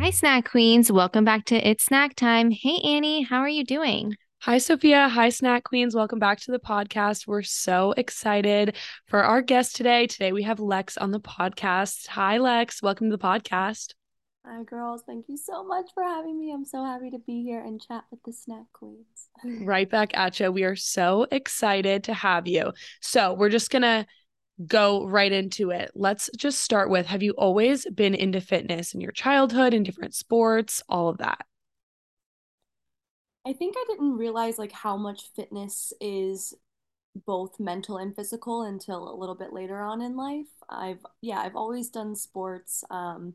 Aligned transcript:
Hi, 0.00 0.08
Snack 0.08 0.50
Queens. 0.50 0.90
Welcome 0.90 1.26
back 1.26 1.44
to 1.44 1.56
It's 1.56 1.84
Snack 1.84 2.16
Time. 2.16 2.50
Hey, 2.50 2.80
Annie, 2.82 3.20
how 3.22 3.40
are 3.40 3.50
you 3.50 3.62
doing? 3.62 4.16
Hi, 4.38 4.56
Sophia. 4.56 5.10
Hi, 5.10 5.28
Snack 5.28 5.64
Queens. 5.64 5.94
Welcome 5.94 6.18
back 6.18 6.40
to 6.40 6.50
the 6.50 6.58
podcast. 6.58 7.26
We're 7.26 7.42
so 7.42 7.92
excited 7.98 8.76
for 9.08 9.22
our 9.22 9.42
guest 9.42 9.76
today. 9.76 10.06
Today 10.06 10.32
we 10.32 10.42
have 10.44 10.58
Lex 10.58 10.96
on 10.96 11.10
the 11.10 11.20
podcast. 11.20 12.06
Hi, 12.06 12.38
Lex. 12.38 12.82
Welcome 12.82 13.10
to 13.10 13.16
the 13.18 13.22
podcast. 13.22 13.92
Hi, 14.46 14.62
girls. 14.62 15.02
Thank 15.06 15.26
you 15.28 15.36
so 15.36 15.62
much 15.64 15.90
for 15.92 16.02
having 16.02 16.40
me. 16.40 16.50
I'm 16.50 16.64
so 16.64 16.82
happy 16.82 17.10
to 17.10 17.18
be 17.18 17.42
here 17.42 17.60
and 17.62 17.78
chat 17.78 18.04
with 18.10 18.22
the 18.22 18.32
Snack 18.32 18.64
Queens. 18.72 19.28
right 19.66 19.88
back 19.88 20.16
at 20.16 20.40
you. 20.40 20.50
We 20.50 20.64
are 20.64 20.76
so 20.76 21.26
excited 21.30 22.04
to 22.04 22.14
have 22.14 22.48
you. 22.48 22.72
So, 23.02 23.34
we're 23.34 23.50
just 23.50 23.70
going 23.70 23.82
to 23.82 24.06
go 24.66 25.06
right 25.06 25.32
into 25.32 25.70
it. 25.70 25.90
Let's 25.94 26.30
just 26.36 26.60
start 26.60 26.90
with 26.90 27.06
Have 27.06 27.22
you 27.22 27.32
always 27.32 27.86
been 27.90 28.14
into 28.14 28.40
fitness 28.40 28.94
in 28.94 29.00
your 29.00 29.12
childhood, 29.12 29.74
in 29.74 29.82
different 29.82 30.14
sports, 30.14 30.82
all 30.88 31.08
of 31.08 31.18
that? 31.18 31.46
I 33.46 33.52
think 33.52 33.74
I 33.76 33.84
didn't 33.88 34.16
realize 34.16 34.58
like 34.58 34.72
how 34.72 34.96
much 34.96 35.30
fitness 35.34 35.92
is 36.00 36.54
both 37.26 37.60
mental 37.60 37.98
and 37.98 38.14
physical 38.16 38.62
until 38.62 39.12
a 39.12 39.16
little 39.16 39.34
bit 39.34 39.52
later 39.52 39.80
on 39.80 40.02
in 40.02 40.16
life. 40.16 40.48
I've 40.68 41.04
yeah, 41.22 41.40
I've 41.40 41.56
always 41.56 41.90
done 41.90 42.16
sports, 42.16 42.84
um, 42.90 43.34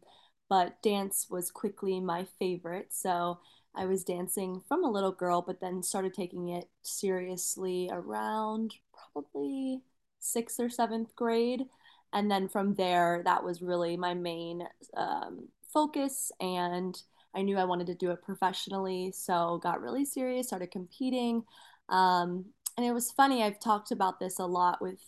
but 0.50 0.82
dance 0.84 1.28
was 1.30 1.52
quickly 1.52 2.00
my 2.00 2.26
favorite. 2.40 2.94
So 2.94 3.40
I 3.76 3.86
was 3.88 4.04
dancing 4.04 4.62
from 4.68 4.84
a 4.86 4.92
little 4.92 5.12
girl, 5.12 5.42
but 5.42 5.62
then 5.62 5.84
started 5.84 6.14
taking 6.14 6.50
it 6.50 6.70
seriously 6.84 7.90
around 7.92 8.76
probably 9.14 9.82
sixth 10.26 10.60
or 10.60 10.70
seventh 10.70 11.16
grade. 11.16 11.66
And 12.14 12.30
then 12.32 12.48
from 12.48 12.76
there, 12.76 13.22
that 13.26 13.44
was 13.44 13.62
really 13.62 13.98
my 13.98 14.14
main 14.14 14.68
um, 14.96 15.50
focus 15.74 16.32
and 16.40 17.02
I 17.36 17.42
knew 17.42 17.58
I 17.58 17.66
wanted 17.66 17.88
to 17.88 17.96
do 17.96 18.12
it 18.12 18.24
professionally, 18.24 19.12
so 19.12 19.60
got 19.62 19.82
really 19.82 20.06
serious, 20.06 20.48
started 20.48 20.72
competing. 20.72 21.44
Um, 21.90 22.46
and 22.78 22.86
it 22.86 22.94
was 22.94 23.12
funny, 23.12 23.44
I've 23.44 23.60
talked 23.60 23.92
about 23.92 24.20
this 24.20 24.40
a 24.40 24.46
lot 24.46 24.82
with 24.82 25.00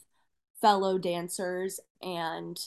fellow 0.59 0.97
dancers, 0.97 1.79
and 2.01 2.59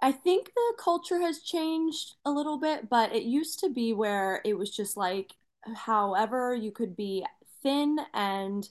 I 0.00 0.12
think 0.12 0.52
the 0.54 0.74
culture 0.78 1.20
has 1.20 1.40
changed 1.40 2.14
a 2.24 2.30
little 2.30 2.58
bit, 2.58 2.88
but 2.88 3.14
it 3.14 3.24
used 3.24 3.60
to 3.60 3.68
be 3.68 3.92
where 3.92 4.40
it 4.44 4.54
was 4.54 4.74
just 4.74 4.96
like, 4.96 5.32
however, 5.74 6.54
you 6.54 6.70
could 6.72 6.96
be 6.96 7.26
thin 7.62 7.98
and 8.14 8.68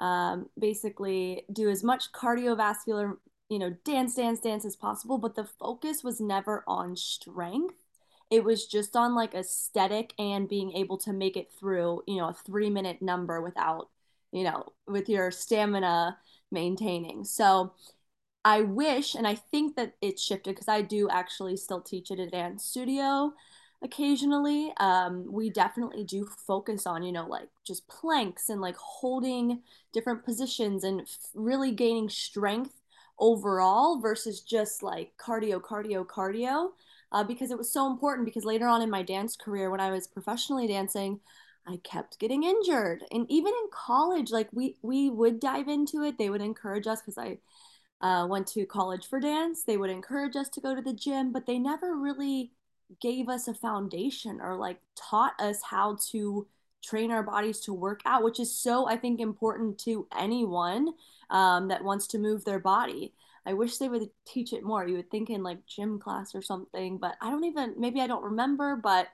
um, 0.00 0.48
basically 0.58 1.44
do 1.52 1.68
as 1.68 1.82
much 1.82 2.12
cardiovascular, 2.12 3.16
you 3.48 3.58
know, 3.58 3.70
dance, 3.84 4.14
dance, 4.14 4.40
dance 4.40 4.64
as 4.64 4.76
possible, 4.76 5.18
but 5.18 5.34
the 5.34 5.44
focus 5.44 6.04
was 6.04 6.20
never 6.20 6.64
on 6.66 6.96
strength 6.96 7.74
it 8.30 8.44
was 8.44 8.66
just 8.66 8.96
on 8.96 9.14
like 9.14 9.34
aesthetic 9.34 10.12
and 10.18 10.48
being 10.48 10.72
able 10.72 10.98
to 10.98 11.12
make 11.12 11.36
it 11.36 11.50
through, 11.58 12.02
you 12.06 12.16
know, 12.16 12.28
a 12.28 12.34
three 12.34 12.70
minute 12.70 13.00
number 13.00 13.40
without, 13.40 13.88
you 14.32 14.44
know, 14.44 14.66
with 14.86 15.08
your 15.08 15.30
stamina 15.30 16.18
maintaining. 16.50 17.24
So 17.24 17.72
I 18.44 18.62
wish, 18.62 19.14
and 19.14 19.26
I 19.26 19.34
think 19.34 19.76
that 19.76 19.94
it's 20.00 20.22
shifted 20.22 20.50
because 20.54 20.68
I 20.68 20.82
do 20.82 21.08
actually 21.10 21.56
still 21.56 21.80
teach 21.80 22.10
at 22.10 22.20
a 22.20 22.28
dance 22.28 22.64
studio 22.64 23.32
occasionally. 23.82 24.72
Um, 24.78 25.26
we 25.30 25.50
definitely 25.50 26.04
do 26.04 26.26
focus 26.46 26.86
on, 26.86 27.02
you 27.02 27.12
know, 27.12 27.26
like 27.26 27.48
just 27.64 27.86
planks 27.88 28.48
and 28.48 28.60
like 28.60 28.76
holding 28.76 29.62
different 29.92 30.24
positions 30.24 30.84
and 30.84 31.02
f- 31.02 31.30
really 31.34 31.72
gaining 31.72 32.08
strength 32.08 32.74
overall 33.18 34.00
versus 34.00 34.40
just 34.40 34.82
like 34.82 35.12
cardio, 35.18 35.60
cardio, 35.60 36.06
cardio 36.06 36.70
uh, 37.12 37.24
because 37.24 37.50
it 37.50 37.58
was 37.58 37.72
so 37.72 37.86
important. 37.90 38.26
Because 38.26 38.44
later 38.44 38.66
on 38.66 38.82
in 38.82 38.90
my 38.90 39.02
dance 39.02 39.36
career, 39.36 39.70
when 39.70 39.80
I 39.80 39.90
was 39.90 40.06
professionally 40.06 40.66
dancing, 40.66 41.20
I 41.66 41.78
kept 41.84 42.18
getting 42.18 42.44
injured, 42.44 43.04
and 43.12 43.26
even 43.30 43.52
in 43.52 43.68
college, 43.70 44.30
like 44.30 44.48
we 44.52 44.76
we 44.82 45.10
would 45.10 45.38
dive 45.38 45.68
into 45.68 46.02
it. 46.02 46.16
They 46.16 46.30
would 46.30 46.40
encourage 46.40 46.86
us 46.86 47.02
because 47.02 47.18
I 47.18 47.38
uh, 48.00 48.26
went 48.26 48.46
to 48.48 48.64
college 48.66 49.06
for 49.06 49.20
dance. 49.20 49.64
They 49.64 49.76
would 49.76 49.90
encourage 49.90 50.36
us 50.36 50.48
to 50.50 50.60
go 50.60 50.74
to 50.74 50.82
the 50.82 50.94
gym, 50.94 51.32
but 51.32 51.46
they 51.46 51.58
never 51.58 51.94
really 51.96 52.52
gave 53.00 53.28
us 53.28 53.48
a 53.48 53.54
foundation 53.54 54.40
or 54.40 54.56
like 54.56 54.78
taught 54.96 55.34
us 55.40 55.60
how 55.62 55.98
to 56.10 56.46
train 56.82 57.10
our 57.10 57.22
bodies 57.22 57.60
to 57.60 57.72
work 57.72 58.00
out, 58.06 58.22
which 58.22 58.40
is 58.40 58.54
so 58.54 58.88
I 58.88 58.96
think 58.96 59.20
important 59.20 59.78
to 59.80 60.06
anyone 60.16 60.94
um, 61.30 61.68
that 61.68 61.84
wants 61.84 62.06
to 62.08 62.18
move 62.18 62.44
their 62.44 62.58
body. 62.58 63.12
I 63.44 63.54
wish 63.54 63.78
they 63.78 63.88
would 63.88 64.10
teach 64.26 64.52
it 64.52 64.62
more. 64.62 64.86
You 64.86 64.96
would 64.96 65.10
think 65.10 65.30
in 65.30 65.42
like 65.42 65.66
gym 65.66 65.98
class 65.98 66.34
or 66.34 66.42
something, 66.42 66.98
but 66.98 67.16
I 67.20 67.30
don't 67.30 67.44
even, 67.44 67.74
maybe 67.78 68.00
I 68.00 68.06
don't 68.06 68.24
remember, 68.24 68.76
but 68.76 69.08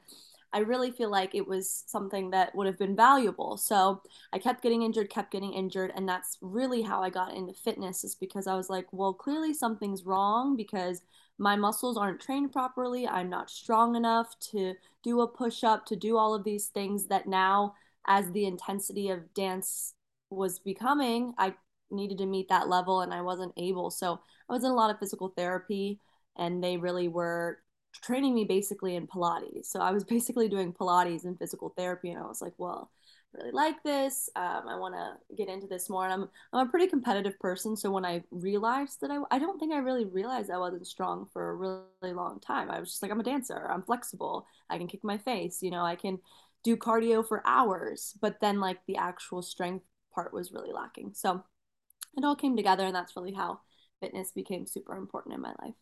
I 0.55 0.61
really 0.61 0.93
feel 0.93 1.11
like 1.11 1.35
it 1.35 1.47
was 1.47 1.83
something 1.87 2.31
that 2.31 2.55
would 2.55 2.67
have 2.69 2.79
been 2.79 2.95
valuable. 2.95 3.57
So 3.57 4.03
I 4.33 4.39
kept 4.39 4.63
getting 4.63 4.83
injured, 4.83 5.11
kept 5.11 5.33
getting 5.33 5.53
injured. 5.53 5.93
And 5.97 6.09
that's 6.09 6.39
really 6.41 6.83
how 6.83 7.03
I 7.03 7.11
got 7.11 7.35
into 7.35 7.53
fitness, 7.53 8.05
is 8.05 8.15
because 8.15 8.47
I 8.47 8.55
was 8.55 8.71
like, 8.71 8.87
well, 8.93 9.13
clearly 9.13 9.53
something's 9.53 10.07
wrong 10.07 10.57
because 10.57 11.03
my 11.39 11.57
muscles 11.57 11.99
aren't 11.99 12.21
trained 12.21 12.53
properly. 12.53 13.09
I'm 13.09 13.29
not 13.29 13.51
strong 13.51 13.97
enough 13.97 14.39
to 14.53 14.75
do 15.03 15.21
a 15.21 15.27
push 15.29 15.65
up, 15.65 15.85
to 15.87 15.97
do 15.97 16.17
all 16.17 16.35
of 16.35 16.45
these 16.45 16.69
things 16.69 17.07
that 17.07 17.27
now, 17.27 17.75
as 18.07 18.31
the 18.31 18.47
intensity 18.47 19.11
of 19.11 19.35
dance 19.35 19.95
was 20.31 20.61
becoming, 20.61 21.35
I 21.37 21.55
needed 21.91 22.19
to 22.19 22.27
meet 22.27 22.49
that 22.49 22.69
level 22.69 23.01
and 23.01 23.13
I 23.13 23.23
wasn't 23.23 23.55
able. 23.57 23.91
So 23.91 24.21
I 24.49 24.53
was 24.53 24.63
in 24.63 24.71
a 24.71 24.75
lot 24.75 24.91
of 24.91 25.01
physical 25.01 25.29
therapy 25.29 26.01
and 26.37 26.63
they 26.63 26.77
really 26.77 27.09
were 27.09 27.59
training 28.03 28.35
me 28.35 28.45
basically 28.45 28.97
in 28.97 29.07
Pilates. 29.07 29.67
So 29.67 29.81
I 29.81 29.91
was 29.91 30.05
basically 30.05 30.49
doing 30.49 30.73
Pilates 30.73 31.25
and 31.25 31.39
physical 31.39 31.71
therapy 31.77 32.11
and 32.11 32.19
I 32.19 32.27
was 32.27 32.43
like, 32.43 32.55
well, 32.59 32.91
I 33.35 33.39
really 33.39 33.53
like 33.53 33.83
this. 33.83 34.29
Um, 34.37 34.63
I 34.69 34.77
want 34.77 34.95
to 34.95 35.37
get 35.37 35.49
into 35.49 35.67
this 35.67 35.89
more. 35.91 36.05
And 36.05 36.13
I'm, 36.13 36.29
I'm 36.53 36.67
a 36.67 36.71
pretty 36.71 36.87
competitive 36.87 37.39
person. 37.39 37.77
So 37.77 37.91
when 37.91 38.05
I 38.05 38.23
realized 38.31 39.01
that 39.01 39.11
I, 39.11 39.19
I 39.31 39.39
don't 39.39 39.59
think 39.59 39.73
I 39.73 39.79
really 39.79 40.05
realized 40.05 40.51
I 40.51 40.59
wasn't 40.59 40.87
strong 40.87 41.27
for 41.33 41.51
a 41.51 41.55
really 41.55 42.15
long 42.15 42.41
time. 42.41 42.71
I 42.71 42.81
was 42.81 42.91
just 42.91 43.03
like, 43.03 43.11
I'm 43.11 43.21
a 43.21 43.25
dancer. 43.25 43.69
I'm 43.71 43.83
flexible. 43.83 44.47
I 44.71 44.79
can 44.79 44.87
kick 44.87 45.05
my 45.05 45.19
face. 45.19 45.63
You 45.63 45.71
know, 45.71 45.83
I 45.83 45.97
can 45.97 46.19
do 46.63 46.77
cardio 46.77 47.27
for 47.27 47.43
hours. 47.47 48.15
But 48.21 48.41
then 48.41 48.61
like 48.61 48.79
the 48.87 48.97
actual 48.97 49.43
strength 49.43 49.85
part 50.15 50.33
was 50.33 50.53
really 50.53 50.73
lacking. 50.73 51.13
So 51.15 51.43
it 52.17 52.25
all 52.25 52.37
came 52.37 52.57
together 52.57 52.85
and 52.85 52.95
that's 52.95 53.17
really 53.17 53.33
how 53.33 53.61
fitness 54.01 54.31
became 54.33 54.67
super 54.67 54.97
important 54.97 55.35
in 55.35 55.41
my 55.41 55.55
life 55.63 55.75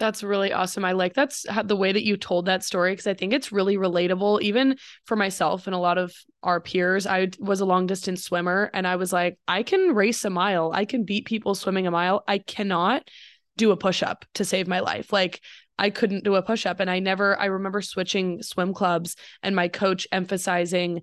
that's 0.00 0.24
really 0.24 0.52
awesome. 0.52 0.84
I 0.84 0.92
like 0.92 1.14
that's 1.14 1.46
the 1.64 1.76
way 1.76 1.92
that 1.92 2.04
you 2.04 2.16
told 2.16 2.46
that 2.46 2.64
story 2.64 2.92
because 2.92 3.06
I 3.06 3.14
think 3.14 3.32
it's 3.32 3.52
really 3.52 3.76
relatable, 3.76 4.42
even 4.42 4.76
for 5.04 5.14
myself 5.14 5.68
and 5.68 5.74
a 5.74 5.78
lot 5.78 5.98
of 5.98 6.12
our 6.42 6.60
peers. 6.60 7.06
I 7.06 7.28
was 7.38 7.60
a 7.60 7.66
long 7.66 7.86
distance 7.86 8.24
swimmer 8.24 8.70
and 8.74 8.86
I 8.86 8.96
was 8.96 9.12
like, 9.12 9.38
I 9.46 9.62
can 9.62 9.94
race 9.94 10.24
a 10.24 10.30
mile, 10.30 10.72
I 10.74 10.86
can 10.86 11.04
beat 11.04 11.26
people 11.26 11.54
swimming 11.54 11.86
a 11.86 11.92
mile. 11.92 12.24
I 12.26 12.38
cannot 12.38 13.08
do 13.56 13.70
a 13.70 13.76
push 13.76 14.02
up 14.02 14.24
to 14.34 14.44
save 14.44 14.66
my 14.66 14.80
life. 14.80 15.12
Like, 15.12 15.40
I 15.78 15.90
couldn't 15.90 16.24
do 16.24 16.34
a 16.34 16.42
push 16.42 16.66
up. 16.66 16.80
And 16.80 16.90
I 16.90 16.98
never, 16.98 17.38
I 17.38 17.46
remember 17.46 17.80
switching 17.80 18.42
swim 18.42 18.74
clubs 18.74 19.16
and 19.42 19.54
my 19.54 19.68
coach 19.68 20.08
emphasizing, 20.10 21.02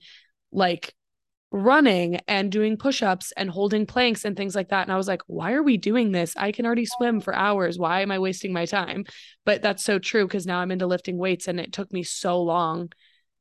like, 0.52 0.94
running 1.52 2.20
and 2.28 2.52
doing 2.52 2.76
push-ups 2.76 3.32
and 3.38 3.50
holding 3.50 3.86
planks 3.86 4.26
and 4.26 4.36
things 4.36 4.56
like 4.56 4.70
that. 4.70 4.84
And 4.84 4.92
I 4.92 4.98
was 4.98 5.08
like 5.08 5.22
why 5.28 5.54
are 5.54 5.64
we 5.64 5.78
doing 5.78 6.12
this? 6.12 6.36
I 6.36 6.52
can 6.52 6.66
already 6.66 6.86
swim 6.86 7.22
for 7.22 7.34
hours. 7.34 7.80
Why 7.80 8.02
am 8.02 8.12
I 8.12 8.20
wasting 8.20 8.52
my 8.52 8.66
time? 8.66 9.06
But 9.46 9.62
that's 9.62 9.84
so 9.84 9.98
true 9.98 10.28
cuz 10.28 10.46
now 10.46 10.60
I'm 10.60 10.72
into 10.72 10.88
lifting 10.88 11.18
weights 11.18 11.48
and 11.48 11.60
it 11.60 11.72
took 11.72 11.92
me 11.94 12.04
so 12.04 12.42
long 12.42 12.92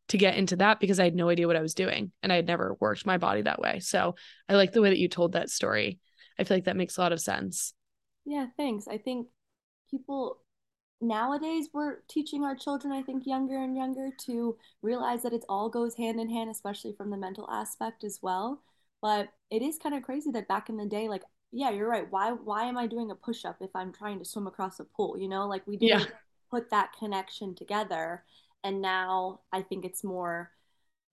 to 0.09 0.19
get 0.19 0.37
into 0.37 0.57
that 0.57 0.79
because 0.79 1.01
I 1.01 1.05
had 1.05 1.17
no 1.17 1.29
idea 1.29 1.49
what 1.49 1.57
I 1.57 1.63
was 1.63 1.75
doing 1.75 2.13
and 2.23 2.33
I 2.33 2.37
had 2.37 2.47
never 2.47 2.77
worked 2.79 3.07
my 3.07 3.19
body 3.19 3.43
that 3.43 3.61
way. 3.61 3.81
So 3.81 4.15
I 4.49 4.55
like 4.55 4.73
the 4.73 4.81
way 4.81 4.91
that 4.91 4.99
you 4.99 5.09
told 5.09 5.33
that 5.33 5.51
story. 5.51 5.99
I 6.39 6.45
feel 6.45 6.57
like 6.59 6.65
that 6.65 6.77
makes 6.77 6.97
a 6.97 7.01
lot 7.01 7.13
of 7.13 7.21
sense. 7.21 7.75
Yeah 8.25 8.47
thanks. 8.57 8.87
I 8.87 8.99
think 8.99 9.29
people 9.91 10.41
nowadays 11.01 11.69
we're 11.73 11.99
teaching 12.09 12.43
our 12.43 12.57
children 12.57 12.93
i 12.93 13.03
think 13.03 13.27
younger 13.27 13.57
and 13.59 13.77
younger 13.77 14.11
to 14.19 14.57
realize 14.83 15.23
that 15.23 15.33
it 15.33 15.45
all 15.49 15.69
goes 15.69 15.95
hand 15.95 16.19
in 16.19 16.29
hand 16.31 16.51
especially 16.51 16.93
from 16.93 17.11
the 17.11 17.17
mental 17.17 17.49
aspect 17.51 18.05
as 18.05 18.21
well. 18.23 18.63
But 19.03 19.29
it 19.51 19.63
is 19.63 19.79
kind 19.79 19.95
of 19.95 20.03
crazy 20.03 20.31
that 20.33 20.49
back 20.49 20.69
in 20.69 20.77
the 20.77 20.87
day 20.87 21.09
like 21.09 21.23
yeah 21.53 21.71
you're 21.71 21.89
right. 21.89 22.07
Why 22.11 22.33
why 22.33 22.65
am 22.65 22.79
i 22.79 22.87
doing 22.87 23.11
a 23.11 23.15
push-up 23.15 23.59
if 23.61 23.71
i'm 23.75 23.93
trying 23.93 24.19
to 24.19 24.25
swim 24.25 24.47
across 24.47 24.81
a 24.81 24.85
pool? 24.85 25.17
You 25.19 25.29
know 25.29 25.47
like 25.47 25.67
we 25.67 25.77
didn't 25.77 26.01
yeah. 26.01 26.07
put 26.51 26.71
that 26.71 26.93
connection 26.99 27.55
together. 27.55 28.25
And 28.65 28.81
now 28.81 29.41
i 29.53 29.63
think 29.63 29.85
it's 29.85 30.03
more 30.03 30.51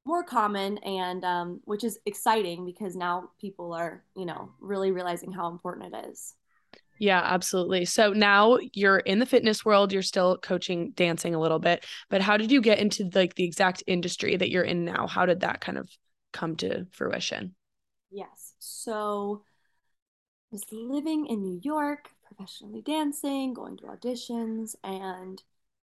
more 0.05 0.23
common 0.23 0.77
and 0.79 1.23
um, 1.23 1.61
which 1.65 1.83
is 1.83 1.99
exciting 2.05 2.65
because 2.65 2.95
now 2.95 3.29
people 3.39 3.73
are 3.73 4.03
you 4.15 4.25
know 4.25 4.49
really 4.59 4.91
realizing 4.91 5.31
how 5.31 5.47
important 5.49 5.93
it 5.93 6.07
is 6.09 6.35
yeah, 6.99 7.21
absolutely. 7.23 7.85
So 7.85 8.13
now 8.13 8.57
you're 8.73 8.99
in 8.99 9.19
the 9.19 9.25
fitness 9.25 9.65
world, 9.65 9.91
you're 9.91 10.01
still 10.01 10.37
coaching 10.37 10.91
dancing 10.91 11.35
a 11.35 11.39
little 11.39 11.59
bit, 11.59 11.85
but 12.09 12.21
how 12.21 12.37
did 12.37 12.51
you 12.51 12.61
get 12.61 12.79
into 12.79 13.09
like 13.13 13.35
the 13.35 13.43
exact 13.43 13.83
industry 13.87 14.35
that 14.37 14.49
you're 14.49 14.63
in 14.63 14.85
now? 14.85 15.07
How 15.07 15.25
did 15.25 15.41
that 15.41 15.59
kind 15.61 15.77
of 15.77 15.89
come 16.31 16.55
to 16.57 16.85
fruition? 16.91 17.55
Yes. 18.11 18.53
So 18.59 19.43
I 20.51 20.55
was 20.55 20.63
living 20.71 21.25
in 21.25 21.41
New 21.41 21.59
York, 21.63 22.11
professionally 22.25 22.81
dancing, 22.81 23.53
going 23.53 23.77
to 23.77 23.83
auditions, 23.85 24.75
and 24.83 25.41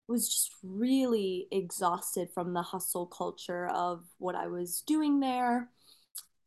was 0.07 0.27
just 0.27 0.51
really 0.61 1.47
exhausted 1.51 2.29
from 2.33 2.53
the 2.53 2.61
hustle 2.61 3.07
culture 3.07 3.67
of 3.67 4.03
what 4.17 4.35
I 4.35 4.47
was 4.47 4.81
doing 4.81 5.19
there. 5.19 5.69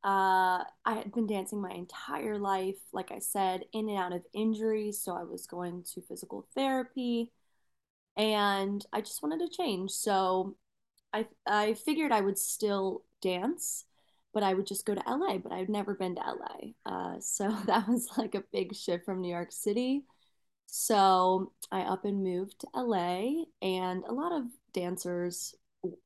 Uh, 0.05 0.65
I 0.85 0.95
had 0.97 1.13
been 1.13 1.27
dancing 1.27 1.61
my 1.63 1.71
entire 1.73 2.39
life, 2.39 2.77
like 2.93 3.11
I 3.11 3.21
said, 3.21 3.65
in 3.73 3.89
and 3.89 3.99
out 3.99 4.13
of 4.13 4.23
injuries. 4.35 5.01
So 5.01 5.15
I 5.17 5.25
was 5.25 5.47
going 5.47 5.85
to 5.95 6.03
physical 6.03 6.47
therapy 6.55 7.33
and 8.17 8.85
I 8.93 9.01
just 9.01 9.23
wanted 9.23 9.41
to 9.41 9.57
change. 9.57 9.91
So 9.93 10.57
I 11.13 11.27
I 11.47 11.75
figured 11.75 12.13
I 12.13 12.21
would 12.23 12.39
still 12.39 13.05
dance, 13.23 13.85
but 14.35 14.43
I 14.45 14.55
would 14.55 14.67
just 14.67 14.87
go 14.87 14.95
to 14.95 15.09
LA. 15.09 15.39
But 15.39 15.53
I'd 15.53 15.69
never 15.71 15.95
been 15.95 16.17
to 16.17 16.27
LA, 16.27 16.75
uh, 16.87 17.21
so 17.21 17.51
that 17.67 17.89
was 17.89 18.09
like 18.19 18.35
a 18.35 18.45
big 18.53 18.75
shift 18.77 19.05
from 19.07 19.21
New 19.23 19.31
York 19.31 19.53
City. 19.53 20.05
So 20.67 21.53
I 21.73 21.83
up 21.83 22.05
and 22.05 22.23
moved 22.23 22.61
to 22.61 22.69
LA, 22.75 23.47
and 23.63 24.05
a 24.05 24.13
lot 24.13 24.33
of 24.33 24.45
dancers, 24.73 25.55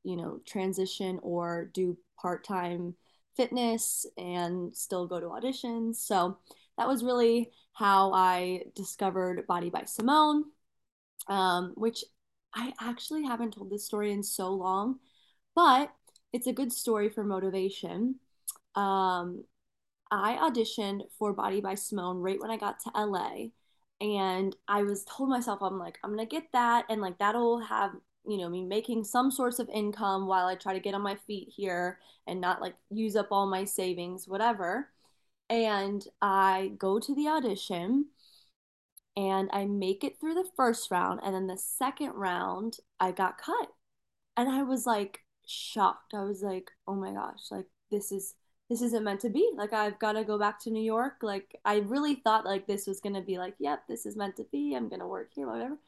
you 0.05 0.17
know, 0.17 0.41
transition 0.47 1.19
or 1.23 1.71
do 1.73 1.97
part 2.21 2.45
time 2.45 2.95
fitness 3.39 4.05
and 4.19 4.77
still 4.77 5.07
go 5.07 5.21
to 5.21 5.29
auditions. 5.29 5.97
So 5.97 6.39
that 6.77 6.89
was 6.89 7.03
really 7.05 7.53
how 7.73 8.13
I 8.13 8.65
discovered 8.77 9.47
Body 9.47 9.71
by 9.71 9.85
Simone 9.87 10.45
um, 11.29 11.73
which 11.77 12.05
I 12.55 12.73
actually 12.81 13.25
haven't 13.25 13.53
told 13.55 13.71
this 13.71 13.85
story 13.85 14.13
in 14.13 14.23
so 14.23 14.51
long, 14.51 14.99
but 15.55 15.91
it's 16.33 16.47
a 16.47 16.53
good 16.53 16.73
story 16.73 17.09
for 17.11 17.25
motivation. 17.25 18.17
Um, 18.75 19.45
I 20.11 20.37
auditioned 20.37 21.03
for 21.19 21.33
Body 21.33 21.61
by 21.61 21.75
Simone 21.75 22.19
right 22.19 22.41
when 22.41 22.51
I 22.51 22.57
got 22.57 22.81
to 22.81 22.91
LA. 22.95 23.49
And 24.01 24.55
I 24.69 24.83
was 24.85 25.05
told 25.05 25.29
myself, 25.29 25.61
I'm 25.63 25.79
like, 25.79 25.99
I'm 26.05 26.11
gonna 26.11 26.27
get 26.27 26.45
that, 26.53 26.87
and 26.89 27.01
like 27.01 27.19
that'll 27.19 27.61
have, 27.61 27.93
you 28.29 28.37
know, 28.39 28.49
me 28.49 28.65
making 28.65 29.05
some 29.05 29.31
source 29.31 29.59
of 29.59 29.69
income 29.71 30.27
while 30.27 30.47
I 30.47 30.55
try 30.55 30.75
to 30.75 30.81
get 30.81 30.95
on 30.95 31.03
my 31.03 31.17
feet 31.27 31.49
here 31.55 31.99
and 32.27 32.41
not 32.41 32.61
like 32.61 32.75
use 32.91 33.17
up 33.17 33.29
all 33.31 33.47
my 33.47 33.65
savings, 33.65 34.29
whatever. 34.29 34.91
And 35.51 36.05
I 36.21 36.73
go 36.79 37.01
to 37.01 37.15
the 37.15 37.29
audition 37.29 38.07
and 39.17 39.49
I 39.53 39.65
make 39.65 40.05
it 40.05 40.21
through 40.21 40.35
the 40.35 40.49
first 40.57 40.91
round. 40.91 41.21
And 41.25 41.35
then 41.35 41.47
the 41.47 41.57
second 41.59 42.13
round, 42.15 42.79
I 43.01 43.13
got 43.13 43.39
cut. 43.39 43.69
And 44.37 44.49
I 44.49 44.63
was 44.63 44.87
like 44.87 45.21
shocked. 45.47 46.15
I 46.15 46.23
was 46.23 46.43
like, 46.43 46.71
oh 46.87 46.95
my 46.95 47.13
gosh, 47.13 47.51
like 47.51 47.67
this 47.91 48.13
is 48.13 48.35
this 48.71 48.83
isn't 48.83 49.05
meant 49.05 49.21
to 49.21 49.31
be. 49.31 49.51
Like 49.57 49.73
I've 49.73 49.99
got 49.99 50.13
to 50.13 50.25
go 50.25 50.39
back 50.39 50.61
to 50.61 50.71
New 50.71 50.83
York. 50.83 51.17
Like 51.23 51.59
I 51.65 51.79
really 51.79 52.17
thought 52.17 52.45
like 52.45 52.67
this 52.67 52.87
was 52.87 53.01
gonna 53.01 53.23
be 53.23 53.39
like, 53.39 53.55
yep, 53.59 53.85
this 53.89 54.07
is 54.07 54.17
meant 54.17 54.37
to 54.37 54.45
be. 54.53 54.75
I'm 54.75 54.89
gonna 54.89 55.09
work 55.09 55.31
here, 55.35 55.49
whatever. 55.51 55.79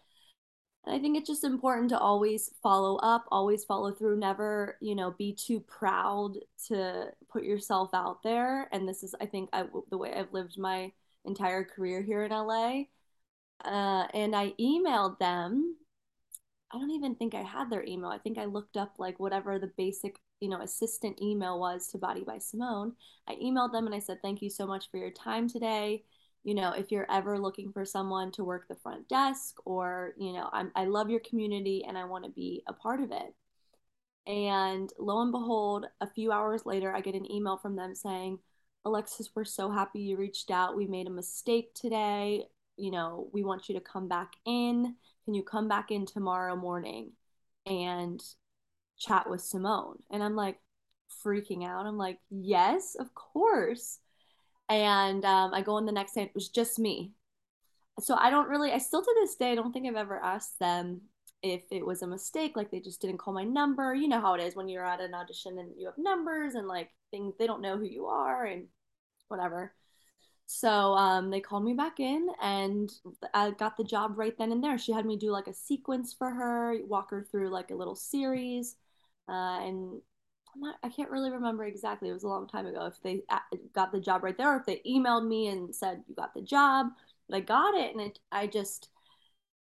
And 0.87 0.95
I 0.95 0.99
think 0.99 1.17
it's 1.17 1.29
just 1.29 1.45
important 1.45 1.91
to 1.91 1.99
always 1.99 2.55
follow 2.63 2.97
up, 2.97 3.27
always 3.31 3.65
follow 3.65 3.93
through, 3.93 4.19
never, 4.19 4.77
you 4.81 4.95
know, 4.95 5.11
be 5.13 5.33
too 5.35 5.61
proud 5.61 6.39
to 6.69 7.13
put 7.31 7.45
yourself 7.45 7.91
out 7.93 8.23
there. 8.23 8.69
And 8.73 8.89
this 8.89 9.03
is, 9.03 9.15
I 9.21 9.27
think, 9.27 9.51
I, 9.53 9.67
the 9.91 9.99
way 9.99 10.15
I've 10.15 10.33
lived 10.33 10.59
my 10.59 10.93
entire 11.27 11.65
career 11.65 12.01
here 12.03 12.25
in 12.25 12.33
LA 12.33 12.85
uh, 13.65 14.07
and 14.15 14.35
I 14.35 14.53
emailed 14.61 15.19
them. 15.19 15.77
I 16.73 16.79
don't 16.79 16.91
even 16.93 17.15
think 17.17 17.35
I 17.35 17.43
had 17.43 17.69
their 17.71 17.85
email. 17.85 18.11
I 18.11 18.19
think 18.19 18.39
I 18.39 18.45
looked 18.45 18.77
up 18.77 18.95
like 18.99 19.19
whatever 19.19 19.59
the 19.59 19.73
basic, 19.77 20.17
you 20.41 20.49
know, 20.49 20.61
assistant 20.63 21.21
email 21.21 21.59
was 21.59 21.89
to 21.89 21.99
Body 21.99 22.23
by 22.25 22.39
Simone. 22.39 22.95
I 23.29 23.35
emailed 23.37 23.73
them 23.73 23.87
and 23.87 23.95
I 23.95 23.99
said, 23.99 24.23
"Thank 24.23 24.41
you 24.43 24.51
so 24.51 24.67
much 24.67 24.91
for 24.91 24.97
your 24.99 25.11
time 25.11 25.49
today. 25.49 26.05
You 26.45 26.55
know, 26.55 26.73
if 26.73 26.91
you're 26.91 27.11
ever 27.11 27.39
looking 27.39 27.73
for 27.73 27.85
someone 27.85 28.33
to 28.33 28.45
work 28.45 28.67
the 28.69 28.75
front 28.77 29.09
desk 29.09 29.57
or, 29.65 30.15
you 30.19 30.33
know, 30.33 30.49
I'm, 30.53 30.73
I 30.75 30.85
love 30.87 31.11
your 31.11 31.21
community 31.21 31.85
and 31.87 31.99
I 31.99 32.05
want 32.05 32.25
to 32.25 32.31
be 32.31 32.63
a 32.67 32.73
part 32.73 33.01
of 33.01 33.13
it." 33.13 33.35
And 34.27 34.91
lo 34.99 35.23
and 35.23 35.33
behold, 35.33 35.87
a 36.01 36.07
few 36.07 36.33
hours 36.33 36.67
later, 36.67 36.95
I 36.95 37.01
get 37.01 37.15
an 37.15 37.31
email 37.31 37.57
from 37.57 37.77
them 37.77 37.95
saying, 37.95 38.39
Alexis, 38.85 39.31
we're 39.35 39.45
so 39.45 39.71
happy 39.71 40.01
you 40.01 40.17
reached 40.17 40.51
out. 40.51 40.77
We 40.77 40.87
made 40.87 41.07
a 41.07 41.11
mistake 41.11 41.75
today 41.75 42.47
you 42.81 42.91
know, 42.91 43.29
we 43.33 43.45
want 43.45 43.69
you 43.69 43.75
to 43.75 43.81
come 43.81 44.09
back 44.09 44.33
in. 44.47 44.97
Can 45.25 45.35
you 45.35 45.43
come 45.43 45.69
back 45.69 45.91
in 45.91 46.07
tomorrow 46.07 46.57
morning 46.57 47.13
and 47.67 48.23
chat 48.99 49.29
with 49.29 49.43
Simone? 49.43 49.99
And 50.11 50.23
I'm 50.23 50.35
like 50.35 50.59
freaking 51.25 51.65
out. 51.65 51.85
I'm 51.85 51.99
like, 51.99 52.19
yes, 52.31 52.97
of 52.99 53.15
course. 53.15 53.99
And 54.71 55.25
um, 55.25 55.53
I 55.53 55.63
go 55.63 55.79
in 55.79 55.85
the 55.85 55.93
next 55.93 56.15
day, 56.15 56.23
it 56.23 56.35
was 56.35 56.49
just 56.49 56.79
me. 56.79 57.13
So 57.99 58.15
I 58.15 58.31
don't 58.31 58.49
really, 58.49 58.73
I 58.73 58.79
still 58.79 59.03
to 59.03 59.15
this 59.21 59.35
day, 59.35 59.53
I 59.53 59.55
don't 59.57 59.73
think 59.73 59.87
I've 59.87 59.97
ever 59.97 60.23
asked 60.23 60.59
them 60.61 61.03
if 61.43 61.63
it 61.71 61.85
was 61.85 62.03
a 62.03 62.07
mistake, 62.07 62.57
like 62.57 62.71
they 62.71 62.81
just 62.81 63.01
didn't 63.01 63.19
call 63.19 63.35
my 63.35 63.45
number. 63.45 63.95
You 63.95 64.09
know 64.09 64.21
how 64.21 64.35
it 64.35 64.43
is 64.43 64.55
when 64.55 64.69
you're 64.69 64.87
at 64.87 65.01
an 65.01 65.13
audition 65.13 65.59
and 65.59 65.71
you 65.77 65.87
have 65.87 65.99
numbers 65.99 66.55
and 66.55 66.69
like 66.69 66.91
things, 67.11 67.35
they 67.39 67.47
don't 67.47 67.63
know 67.63 67.77
who 67.77 67.85
you 67.85 68.07
are 68.07 68.45
and 68.45 68.67
whatever. 69.29 69.75
So 70.47 70.69
um, 70.69 71.31
they 71.31 71.41
called 71.41 71.65
me 71.65 71.75
back 71.75 71.99
in 71.99 72.29
and 72.41 72.91
I 73.35 73.51
got 73.53 73.77
the 73.77 73.85
job 73.85 74.19
right 74.19 74.37
then 74.39 74.53
and 74.53 74.63
there. 74.63 74.79
She 74.79 74.93
had 74.93 75.07
me 75.07 75.17
do 75.17 75.31
like 75.31 75.47
a 75.47 75.55
sequence 75.55 76.13
for 76.13 76.31
her, 76.31 76.77
walk 76.87 77.11
her 77.11 77.27
through 77.29 77.51
like 77.51 77.71
a 77.71 77.77
little 77.77 77.97
series. 77.97 78.77
Uh, 79.29 79.61
and 79.61 80.01
not, 80.57 80.77
I 80.83 80.89
can't 80.89 81.11
really 81.11 81.31
remember 81.31 81.65
exactly. 81.65 82.09
It 82.09 82.15
was 82.15 82.25
a 82.25 82.29
long 82.29 82.47
time 82.49 82.67
ago 82.67 82.87
if 82.87 83.01
they 83.03 83.23
uh, 83.29 83.39
got 83.75 83.93
the 83.93 84.01
job 84.01 84.23
right 84.25 84.37
there 84.37 84.55
or 84.55 84.59
if 84.59 84.67
they 84.67 84.83
emailed 84.87 85.27
me 85.27 85.49
and 85.49 85.75
said, 85.75 86.03
you 86.09 86.15
got 86.15 86.35
the 86.35 86.43
job. 86.43 86.89
But 87.29 87.37
I 87.37 87.41
got 87.41 87.75
it. 87.75 87.93
And 87.95 88.01
it, 88.01 88.19
I 88.33 88.47
just, 88.47 88.89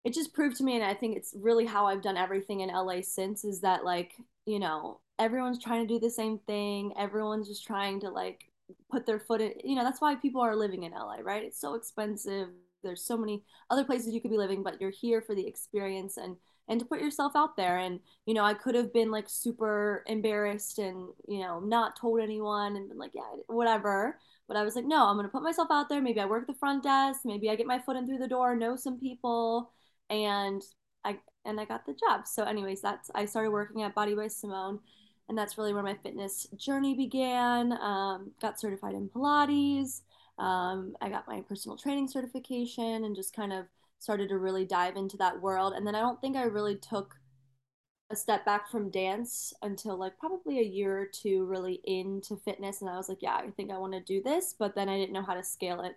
it 0.04 0.14
just 0.14 0.32
proved 0.34 0.56
to 0.56 0.64
me. 0.64 0.76
And 0.76 0.84
I 0.84 0.94
think 0.94 1.16
it's 1.16 1.34
really 1.38 1.66
how 1.66 1.86
I've 1.86 2.02
done 2.02 2.16
everything 2.16 2.60
in 2.60 2.70
LA 2.70 3.00
since 3.02 3.44
is 3.44 3.60
that 3.60 3.84
like, 3.84 4.14
you 4.46 4.58
know, 4.58 5.00
everyone's 5.18 5.62
trying 5.62 5.86
to 5.86 5.94
do 5.94 6.00
the 6.00 6.10
same 6.10 6.38
thing. 6.38 6.92
Everyone's 6.98 7.48
just 7.48 7.66
trying 7.66 8.00
to 8.00 8.10
like 8.10 8.44
put 8.90 9.06
their 9.06 9.18
foot 9.18 9.40
in 9.40 9.52
you 9.64 9.74
know 9.74 9.84
that's 9.84 10.00
why 10.00 10.14
people 10.14 10.40
are 10.40 10.56
living 10.56 10.82
in 10.82 10.92
LA 10.92 11.16
right 11.22 11.42
it's 11.42 11.60
so 11.60 11.74
expensive 11.74 12.48
there's 12.82 13.02
so 13.02 13.16
many 13.16 13.42
other 13.70 13.84
places 13.84 14.12
you 14.12 14.20
could 14.20 14.30
be 14.30 14.36
living 14.36 14.62
but 14.62 14.80
you're 14.80 14.90
here 14.90 15.20
for 15.20 15.34
the 15.34 15.46
experience 15.46 16.16
and 16.16 16.36
and 16.68 16.80
to 16.80 16.86
put 16.86 17.00
yourself 17.00 17.32
out 17.34 17.56
there. 17.56 17.78
And 17.78 18.00
you 18.26 18.34
know 18.34 18.44
I 18.44 18.54
could 18.54 18.74
have 18.74 18.92
been 18.92 19.10
like 19.10 19.28
super 19.28 20.04
embarrassed 20.06 20.78
and 20.78 21.08
you 21.26 21.40
know 21.40 21.60
not 21.60 21.96
told 21.98 22.20
anyone 22.20 22.76
and 22.76 22.88
been 22.88 22.98
like 22.98 23.12
yeah 23.14 23.22
whatever. 23.46 24.18
But 24.46 24.56
I 24.56 24.62
was 24.62 24.76
like 24.76 24.84
no 24.84 25.06
I'm 25.06 25.16
going 25.16 25.26
to 25.26 25.32
put 25.32 25.42
myself 25.42 25.68
out 25.70 25.88
there. 25.88 26.00
Maybe 26.02 26.20
I 26.20 26.26
work 26.26 26.46
the 26.46 26.54
front 26.54 26.82
desk. 26.82 27.20
Maybe 27.24 27.50
I 27.50 27.56
get 27.56 27.66
my 27.66 27.78
foot 27.78 27.96
in 27.96 28.06
through 28.06 28.18
the 28.18 28.28
door 28.28 28.56
know 28.56 28.76
some 28.76 28.98
people. 28.98 29.72
And 30.10 30.62
I 31.04 31.18
and 31.44 31.60
I 31.60 31.64
got 31.64 31.86
the 31.86 31.94
job. 31.94 32.26
So 32.26 32.44
anyways 32.44 32.80
that's 32.82 33.10
I 33.14 33.24
started 33.26 33.50
working 33.50 33.82
at 33.82 33.94
Body 33.94 34.14
by 34.14 34.28
Simone 34.28 34.80
and 35.28 35.36
that's 35.36 35.58
really 35.58 35.74
where 35.74 35.82
my 35.82 35.96
fitness 36.02 36.46
journey 36.56 36.94
began. 36.94 37.72
Um, 37.72 38.32
got 38.40 38.58
certified 38.58 38.94
in 38.94 39.08
Pilates. 39.08 40.00
Um, 40.38 40.94
I 41.00 41.08
got 41.08 41.28
my 41.28 41.40
personal 41.42 41.76
training 41.76 42.08
certification 42.08 43.04
and 43.04 43.14
just 43.14 43.34
kind 43.34 43.52
of 43.52 43.66
started 43.98 44.28
to 44.28 44.38
really 44.38 44.64
dive 44.64 44.96
into 44.96 45.16
that 45.18 45.40
world. 45.40 45.74
And 45.74 45.86
then 45.86 45.94
I 45.94 46.00
don't 46.00 46.20
think 46.20 46.36
I 46.36 46.44
really 46.44 46.76
took 46.76 47.14
a 48.10 48.16
step 48.16 48.44
back 48.44 48.70
from 48.70 48.90
dance 48.90 49.52
until 49.62 49.98
like 49.98 50.18
probably 50.18 50.60
a 50.60 50.62
year 50.62 50.98
or 50.98 51.06
two 51.06 51.44
really 51.44 51.80
into 51.84 52.36
fitness. 52.36 52.80
And 52.80 52.88
I 52.88 52.96
was 52.96 53.08
like, 53.08 53.20
yeah, 53.20 53.34
I 53.34 53.50
think 53.56 53.70
I 53.70 53.78
want 53.78 53.92
to 53.92 54.00
do 54.00 54.22
this. 54.22 54.54
But 54.58 54.74
then 54.74 54.88
I 54.88 54.96
didn't 54.96 55.12
know 55.12 55.22
how 55.22 55.34
to 55.34 55.42
scale 55.42 55.82
it. 55.82 55.96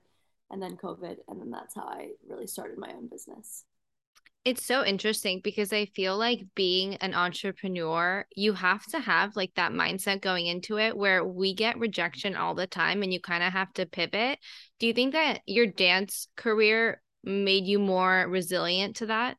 And 0.50 0.62
then 0.62 0.76
COVID. 0.76 1.18
And 1.30 1.40
then 1.40 1.52
that's 1.52 1.76
how 1.76 1.84
I 1.84 2.10
really 2.28 2.48
started 2.48 2.78
my 2.78 2.92
own 2.92 3.08
business. 3.08 3.64
It's 4.44 4.66
so 4.66 4.84
interesting 4.84 5.40
because 5.44 5.72
I 5.72 5.86
feel 5.86 6.18
like 6.18 6.42
being 6.56 6.96
an 6.96 7.14
entrepreneur, 7.14 8.26
you 8.36 8.54
have 8.54 8.84
to 8.88 9.00
have 9.00 9.36
like 9.36 9.54
that 9.56 9.72
mindset 9.72 10.20
going 10.20 10.48
into 10.48 10.80
it 10.80 10.98
where 10.98 11.24
we 11.24 11.54
get 11.54 11.78
rejection 11.78 12.36
all 12.36 12.56
the 12.56 12.66
time 12.66 13.04
and 13.04 13.14
you 13.14 13.22
kind 13.22 13.44
of 13.44 13.54
have 13.54 13.72
to 13.74 13.86
pivot. 13.86 14.40
Do 14.80 14.88
you 14.88 14.94
think 14.94 15.14
that 15.14 15.42
your 15.46 15.68
dance 15.68 16.28
career 16.36 17.02
made 17.24 17.66
you 17.66 17.80
more 17.80 18.28
resilient 18.28 18.96
to 18.98 19.06
that? 19.08 19.38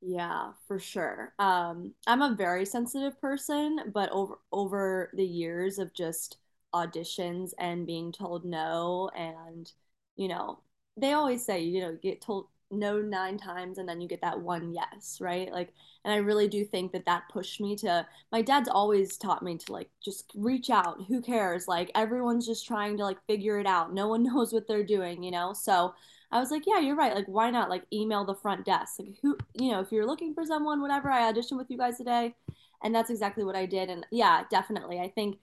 Yeah, 0.00 0.52
for 0.68 0.78
sure. 0.78 1.32
Um, 1.38 1.94
I'm 2.06 2.20
a 2.22 2.34
very 2.34 2.66
sensitive 2.66 3.18
person, 3.20 3.90
but 3.94 4.10
over 4.10 4.38
over 4.52 5.10
the 5.14 5.24
years 5.24 5.78
of 5.78 5.94
just 5.94 6.36
auditions 6.74 7.52
and 7.58 7.86
being 7.86 8.12
told 8.12 8.44
no 8.44 9.10
and 9.16 9.70
you 10.16 10.28
know, 10.28 10.60
they 10.96 11.12
always 11.12 11.44
say, 11.44 11.60
you 11.62 11.80
know, 11.80 11.96
get 12.02 12.20
told 12.20 12.48
no 12.70 13.00
nine 13.00 13.38
times 13.38 13.78
and 13.78 13.88
then 13.88 14.00
you 14.00 14.08
get 14.08 14.20
that 14.22 14.40
one 14.40 14.72
yes 14.72 15.18
right 15.20 15.52
like 15.52 15.72
and 16.04 16.12
i 16.12 16.16
really 16.16 16.48
do 16.48 16.64
think 16.64 16.90
that 16.90 17.04
that 17.04 17.22
pushed 17.30 17.60
me 17.60 17.76
to 17.76 18.04
my 18.32 18.42
dad's 18.42 18.68
always 18.68 19.16
taught 19.16 19.42
me 19.44 19.56
to 19.56 19.70
like 19.72 19.88
just 20.04 20.32
reach 20.34 20.70
out 20.70 20.98
who 21.06 21.20
cares 21.20 21.68
like 21.68 21.90
everyone's 21.94 22.46
just 22.46 22.66
trying 22.66 22.96
to 22.96 23.04
like 23.04 23.18
figure 23.28 23.60
it 23.60 23.66
out 23.66 23.94
no 23.94 24.08
one 24.08 24.22
knows 24.24 24.52
what 24.52 24.66
they're 24.66 24.82
doing 24.82 25.22
you 25.22 25.30
know 25.30 25.52
so 25.52 25.94
i 26.34 26.38
was 26.38 26.50
like 26.50 26.64
yeah 26.66 26.78
you're 26.78 26.96
right 26.96 27.14
like 27.14 27.26
why 27.26 27.50
not 27.50 27.70
like 27.70 27.84
email 27.92 28.24
the 28.24 28.34
front 28.34 28.64
desk 28.66 28.98
like 28.98 29.16
who 29.22 29.36
you 29.54 29.72
know 29.72 29.80
if 29.80 29.90
you're 29.90 30.06
looking 30.06 30.34
for 30.34 30.44
someone 30.44 30.82
whatever 30.82 31.10
i 31.10 31.32
auditioned 31.32 31.56
with 31.56 31.70
you 31.70 31.78
guys 31.78 31.96
today 31.96 32.34
and 32.82 32.94
that's 32.94 33.10
exactly 33.10 33.44
what 33.44 33.56
i 33.56 33.64
did 33.64 33.88
and 33.88 34.04
yeah 34.10 34.42
definitely 34.50 35.00
i 35.00 35.08
think 35.08 35.38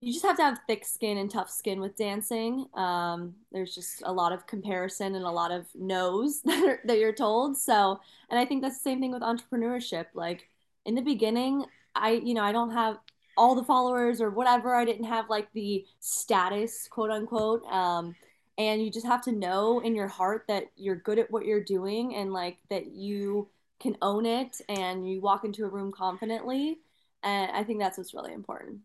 you 0.00 0.12
just 0.12 0.24
have 0.24 0.36
to 0.36 0.44
have 0.44 0.60
thick 0.66 0.84
skin 0.84 1.18
and 1.18 1.30
tough 1.30 1.50
skin 1.50 1.80
with 1.80 1.96
dancing. 1.96 2.66
Um, 2.74 3.34
there's 3.50 3.74
just 3.74 4.02
a 4.04 4.12
lot 4.12 4.32
of 4.32 4.46
comparison 4.46 5.16
and 5.16 5.24
a 5.24 5.30
lot 5.30 5.50
of 5.50 5.66
no's 5.74 6.40
that, 6.44 6.64
are, 6.64 6.80
that 6.84 6.98
you're 6.98 7.12
told. 7.12 7.56
So, 7.56 8.00
and 8.30 8.38
I 8.38 8.44
think 8.44 8.62
that's 8.62 8.78
the 8.78 8.90
same 8.90 9.00
thing 9.00 9.12
with 9.12 9.22
entrepreneurship. 9.22 10.06
Like 10.14 10.48
in 10.86 10.94
the 10.94 11.02
beginning, 11.02 11.64
I, 11.94 12.12
you 12.12 12.34
know, 12.34 12.42
I 12.42 12.52
don't 12.52 12.70
have 12.70 12.98
all 13.36 13.54
the 13.54 13.64
followers 13.64 14.20
or 14.20 14.30
whatever. 14.30 14.74
I 14.74 14.84
didn't 14.84 15.04
have 15.04 15.28
like 15.28 15.52
the 15.52 15.84
status, 15.98 16.86
quote 16.88 17.10
unquote. 17.10 17.64
Um, 17.66 18.14
and 18.58 18.84
you 18.84 18.90
just 18.90 19.06
have 19.06 19.22
to 19.22 19.32
know 19.32 19.78
in 19.78 19.94
your 19.94 20.08
heart 20.08 20.44
that 20.48 20.64
you're 20.76 20.96
good 20.96 21.18
at 21.18 21.30
what 21.30 21.46
you're 21.46 21.62
doing 21.62 22.16
and 22.16 22.32
like 22.32 22.58
that 22.68 22.88
you 22.88 23.48
can 23.78 23.96
own 24.02 24.26
it 24.26 24.60
and 24.68 25.08
you 25.08 25.20
walk 25.20 25.44
into 25.44 25.64
a 25.64 25.68
room 25.68 25.92
confidently. 25.92 26.80
And 27.22 27.52
I 27.52 27.62
think 27.62 27.78
that's 27.78 27.96
what's 27.96 28.12
really 28.12 28.32
important. 28.32 28.80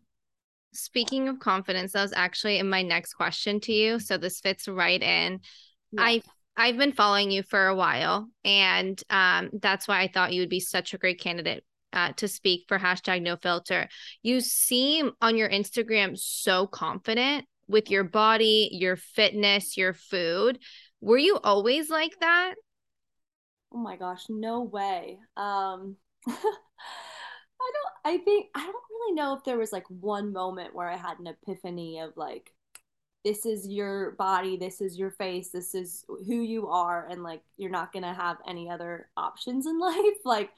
Speaking 0.72 1.28
of 1.28 1.40
confidence, 1.40 1.92
that 1.92 2.02
was 2.02 2.12
actually 2.14 2.58
in 2.58 2.70
my 2.70 2.82
next 2.82 3.14
question 3.14 3.60
to 3.60 3.72
you. 3.72 3.98
So 3.98 4.16
this 4.16 4.40
fits 4.40 4.68
right 4.68 5.02
in. 5.02 5.40
Yeah. 5.92 6.02
I 6.02 6.22
I've 6.56 6.76
been 6.76 6.92
following 6.92 7.32
you 7.32 7.42
for 7.42 7.66
a 7.66 7.74
while, 7.74 8.28
and 8.44 9.02
um, 9.10 9.50
that's 9.60 9.88
why 9.88 10.02
I 10.02 10.08
thought 10.08 10.32
you 10.32 10.40
would 10.40 10.48
be 10.48 10.60
such 10.60 10.94
a 10.94 10.98
great 10.98 11.18
candidate 11.20 11.64
uh, 11.92 12.12
to 12.12 12.28
speak 12.28 12.66
for 12.68 12.78
hashtag 12.78 13.22
no 13.22 13.36
filter. 13.36 13.88
You 14.22 14.40
seem 14.40 15.10
on 15.20 15.36
your 15.36 15.48
Instagram 15.48 16.16
so 16.16 16.68
confident 16.68 17.44
with 17.68 17.90
your 17.90 18.04
body, 18.04 18.68
your 18.72 18.96
fitness, 18.96 19.76
your 19.76 19.94
food. 19.94 20.58
Were 21.00 21.18
you 21.18 21.38
always 21.42 21.90
like 21.90 22.18
that? 22.20 22.54
Oh 23.72 23.78
my 23.78 23.96
gosh, 23.96 24.24
no 24.28 24.62
way. 24.62 25.18
Um 25.36 25.96
I 26.26 27.70
don't 27.72 27.94
I 28.04 28.18
think 28.18 28.46
I 28.54 28.64
don't 28.64 28.74
really 28.90 29.14
know 29.14 29.34
if 29.34 29.44
there 29.44 29.58
was 29.58 29.72
like 29.72 29.84
one 29.88 30.32
moment 30.32 30.74
where 30.74 30.88
I 30.88 30.96
had 30.96 31.18
an 31.18 31.26
epiphany 31.26 32.00
of 32.00 32.16
like 32.16 32.50
this 33.24 33.46
is 33.46 33.66
your 33.66 34.12
body, 34.12 34.56
this 34.56 34.80
is 34.80 34.98
your 34.98 35.10
face, 35.10 35.50
this 35.50 35.74
is 35.74 36.04
who 36.08 36.42
you 36.42 36.68
are 36.68 37.08
and 37.08 37.22
like 37.22 37.40
you're 37.56 37.70
not 37.70 37.92
going 37.92 38.02
to 38.02 38.12
have 38.12 38.36
any 38.46 38.68
other 38.70 39.08
options 39.16 39.66
in 39.66 39.78
life. 39.80 40.18
Like 40.24 40.50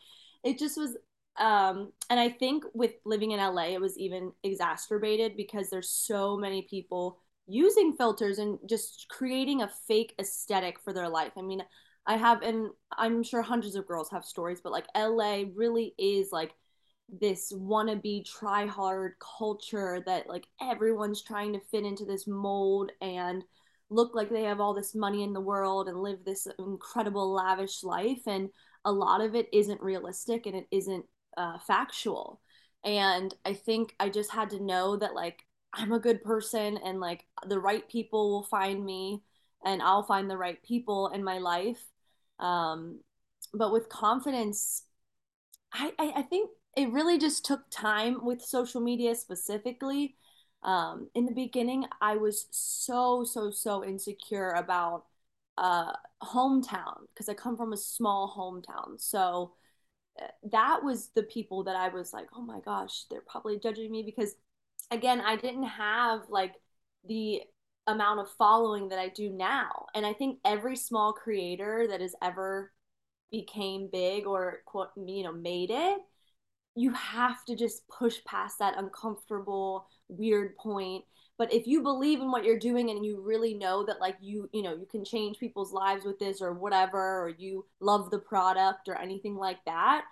it 0.45 0.59
just 0.59 0.77
was 0.77 0.97
um 1.39 1.93
and 2.11 2.19
I 2.21 2.29
think 2.29 2.65
with 2.75 2.93
living 3.05 3.33
in 3.33 3.41
LA 3.41 3.75
it 3.75 3.81
was 3.81 3.99
even 3.99 4.33
exacerbated 4.43 5.37
because 5.37 5.71
there's 5.71 5.91
so 5.91 6.37
many 6.37 6.63
people 6.63 7.19
using 7.47 7.97
filters 7.97 8.39
and 8.39 8.59
just 8.69 9.07
creating 9.09 9.63
a 9.63 9.71
fake 9.87 10.15
aesthetic 10.19 10.81
for 10.81 10.93
their 10.93 11.09
life. 11.09 11.33
I 11.37 11.43
mean, 11.43 11.63
I 12.07 12.17
have 12.17 12.43
and 12.43 12.71
I'm 12.97 13.23
sure 13.23 13.43
hundreds 13.43 13.77
of 13.77 13.87
girls 13.87 14.11
have 14.11 14.25
stories, 14.25 14.61
but 14.63 14.73
like 14.73 14.87
LA 14.95 15.45
really 15.55 15.95
is 15.99 16.31
like 16.33 16.53
this 17.09 17.53
wannabe 17.53 18.25
try 18.25 18.67
hard 18.67 19.15
culture 19.39 20.03
that 20.07 20.29
like 20.29 20.47
everyone's 20.61 21.23
trying 21.23 21.53
to 21.53 21.61
fit 21.71 21.85
into 21.85 22.05
this 22.05 22.27
mold 22.27 22.91
and 23.01 23.45
look 23.91 24.15
like 24.15 24.29
they 24.29 24.43
have 24.43 24.61
all 24.61 24.75
this 24.75 24.95
money 24.95 25.23
in 25.23 25.33
the 25.33 25.41
world 25.41 25.89
and 25.89 26.03
live 26.03 26.19
this 26.25 26.49
incredible 26.59 27.33
lavish 27.33 27.85
life 27.85 28.23
and 28.27 28.49
a 28.85 28.91
lot 28.91 29.21
of 29.21 29.37
it 29.37 29.49
isn't 29.53 29.81
realistic 29.81 30.47
and 30.47 30.57
it 30.57 30.67
isn't 30.73 31.05
uh, 31.37 31.59
factual 31.59 32.41
and 32.85 33.35
i 33.45 33.53
think 33.53 33.95
i 34.01 34.09
just 34.09 34.31
had 34.31 34.51
to 34.51 34.63
know 34.63 34.97
that 34.97 35.15
like 35.15 35.45
i'm 35.75 35.93
a 35.93 35.99
good 35.99 36.23
person 36.23 36.79
and 36.85 37.01
like 37.01 37.27
the 37.49 37.59
right 37.59 37.89
people 37.89 38.31
will 38.31 38.43
find 38.43 38.85
me 38.85 39.23
and 39.65 39.83
i'll 39.83 40.03
find 40.03 40.31
the 40.31 40.37
right 40.37 40.63
people 40.63 41.09
in 41.09 41.23
my 41.25 41.39
life 41.39 41.83
um, 42.39 43.01
but 43.55 43.73
with 43.73 43.89
confidence 43.89 44.83
I, 45.73 45.93
I, 45.99 46.13
I 46.17 46.23
think 46.23 46.51
it 46.77 46.91
really 46.93 47.19
just 47.19 47.45
took 47.45 47.63
time 47.71 48.25
with 48.25 48.43
social 48.43 48.81
media 48.81 49.15
specifically. 49.15 50.17
Um, 50.63 51.09
in 51.15 51.27
the 51.27 51.33
beginning, 51.35 51.87
I 52.01 52.17
was 52.17 52.47
so, 52.51 53.25
so, 53.25 53.51
so 53.51 53.85
insecure 53.85 54.51
about 54.53 55.05
uh, 55.59 55.93
hometown 56.23 57.07
because 57.15 57.29
I 57.29 57.35
come 57.35 57.57
from 57.57 57.73
a 57.73 57.77
small 57.77 58.35
hometown. 58.37 59.01
So 59.01 59.53
that 60.53 60.83
was 60.83 61.11
the 61.15 61.23
people 61.23 61.65
that 61.65 61.77
I 61.77 61.89
was 61.89 62.13
like, 62.13 62.29
oh 62.35 62.43
my 62.43 62.61
gosh, 62.61 63.05
they're 63.11 63.23
probably 63.27 63.59
judging 63.59 63.91
me 63.91 64.03
because, 64.03 64.35
again, 64.91 65.21
I 65.21 65.37
didn't 65.37 65.65
have 65.65 66.23
like 66.29 66.55
the 67.07 67.43
amount 67.87 68.21
of 68.21 68.31
following 68.33 68.89
that 68.89 68.99
I 68.99 69.09
do 69.09 69.31
now. 69.31 69.87
And 69.95 70.05
I 70.05 70.13
think 70.13 70.39
every 70.45 70.77
small 70.77 71.13
creator 71.13 71.87
that 71.89 72.01
has 72.01 72.15
ever 72.23 72.73
became 73.31 73.89
big 73.93 74.27
or 74.27 74.61
quote 74.67 74.89
you 74.97 75.25
know 75.25 75.33
made 75.33 75.71
it 75.71 75.99
you 76.75 76.93
have 76.93 77.45
to 77.45 77.57
just 77.57 77.87
push 77.89 78.17
past 78.25 78.59
that 78.59 78.79
uncomfortable 78.79 79.89
weird 80.09 80.57
point 80.57 81.05
but 81.39 81.53
if 81.53 81.67
you 81.67 81.83
believe 81.83 82.21
in 82.21 82.31
what 82.31 82.45
you're 82.45 82.59
doing 82.59 82.91
and 82.91 83.05
you 83.05 83.21
really 83.21 83.55
know 83.55 83.85
that 83.85 84.01
like 84.01 84.17
you 84.21 84.49
you 84.53 84.63
know 84.63 84.75
you 84.75 84.87
can 84.87 85.05
change 85.05 85.39
people's 85.39 85.73
lives 85.73 86.05
with 86.05 86.19
this 86.19 86.41
or 86.41 86.53
whatever 86.53 87.23
or 87.23 87.29
you 87.29 87.65
love 87.81 88.11
the 88.11 88.19
product 88.19 88.89
or 88.89 88.99
anything 88.99 89.37
like 89.37 89.65
that 89.65 90.05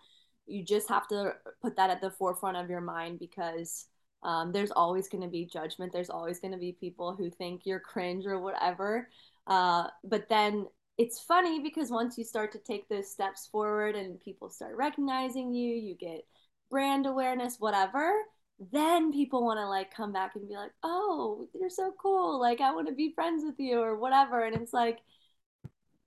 you 0.46 0.62
just 0.62 0.88
have 0.88 1.08
to 1.08 1.34
put 1.62 1.76
that 1.76 1.90
at 1.90 2.00
the 2.00 2.10
forefront 2.10 2.56
of 2.56 2.68
your 2.68 2.80
mind 2.80 3.18
because 3.18 3.86
um, 4.22 4.52
there's 4.52 4.70
always 4.70 5.08
going 5.08 5.22
to 5.22 5.28
be 5.28 5.44
judgment. 5.44 5.92
There's 5.92 6.10
always 6.10 6.40
going 6.40 6.52
to 6.52 6.58
be 6.58 6.72
people 6.72 7.14
who 7.14 7.30
think 7.30 7.62
you're 7.64 7.80
cringe 7.80 8.26
or 8.26 8.40
whatever. 8.40 9.08
Uh, 9.46 9.88
but 10.02 10.28
then 10.28 10.66
it's 10.96 11.20
funny 11.20 11.60
because 11.60 11.90
once 11.90 12.16
you 12.16 12.24
start 12.24 12.52
to 12.52 12.58
take 12.58 12.88
those 12.88 13.10
steps 13.10 13.46
forward 13.46 13.96
and 13.96 14.20
people 14.20 14.48
start 14.48 14.76
recognizing 14.76 15.52
you 15.52 15.74
you 15.74 15.94
get 15.94 16.24
brand 16.70 17.06
awareness, 17.06 17.56
whatever, 17.58 18.12
then 18.58 19.12
people 19.12 19.44
want 19.44 19.58
to 19.58 19.66
like 19.68 19.94
come 19.94 20.12
back 20.12 20.32
and 20.36 20.48
be 20.48 20.54
like, 20.54 20.72
oh, 20.82 21.48
you're 21.54 21.70
so 21.70 21.92
cool. 22.00 22.40
Like, 22.40 22.60
I 22.60 22.74
want 22.74 22.88
to 22.88 22.94
be 22.94 23.12
friends 23.14 23.44
with 23.44 23.58
you 23.58 23.80
or 23.80 23.96
whatever. 23.96 24.44
And 24.44 24.54
it's 24.56 24.72
like, 24.72 25.00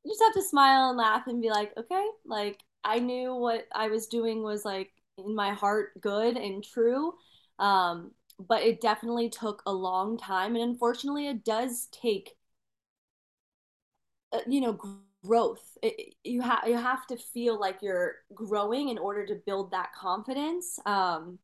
you 0.03 0.11
just 0.11 0.23
have 0.23 0.33
to 0.33 0.41
smile 0.41 0.89
and 0.89 0.97
laugh 0.97 1.27
and 1.27 1.41
be 1.41 1.49
like, 1.49 1.73
okay, 1.77 2.05
like, 2.25 2.59
I 2.83 2.99
knew 2.99 3.35
what 3.35 3.67
I 3.73 3.89
was 3.89 4.07
doing 4.07 4.43
was 4.43 4.63
like 4.63 4.91
in 5.17 5.35
my 5.35 5.51
heart 5.53 5.99
good 5.99 6.37
and 6.37 6.63
true. 6.63 7.13
Um, 7.59 8.11
but 8.39 8.61
it 8.63 8.81
definitely 8.81 9.29
took 9.29 9.63
a 9.65 9.73
long 9.73 10.17
time. 10.17 10.55
And 10.55 10.63
unfortunately, 10.63 11.27
it 11.27 11.43
does 11.43 11.87
take, 11.91 12.35
uh, 14.33 14.39
you 14.47 14.61
know, 14.61 14.77
growth 15.23 15.77
it, 15.81 16.13
you 16.23 16.41
have 16.41 16.63
you 16.67 16.75
have 16.77 17.05
to 17.07 17.17
feel 17.17 17.59
like 17.59 17.81
you're 17.81 18.15
growing 18.33 18.89
in 18.89 18.97
order 18.97 19.25
to 19.25 19.35
build 19.45 19.71
that 19.71 19.91
confidence 19.93 20.79
um 20.85 21.39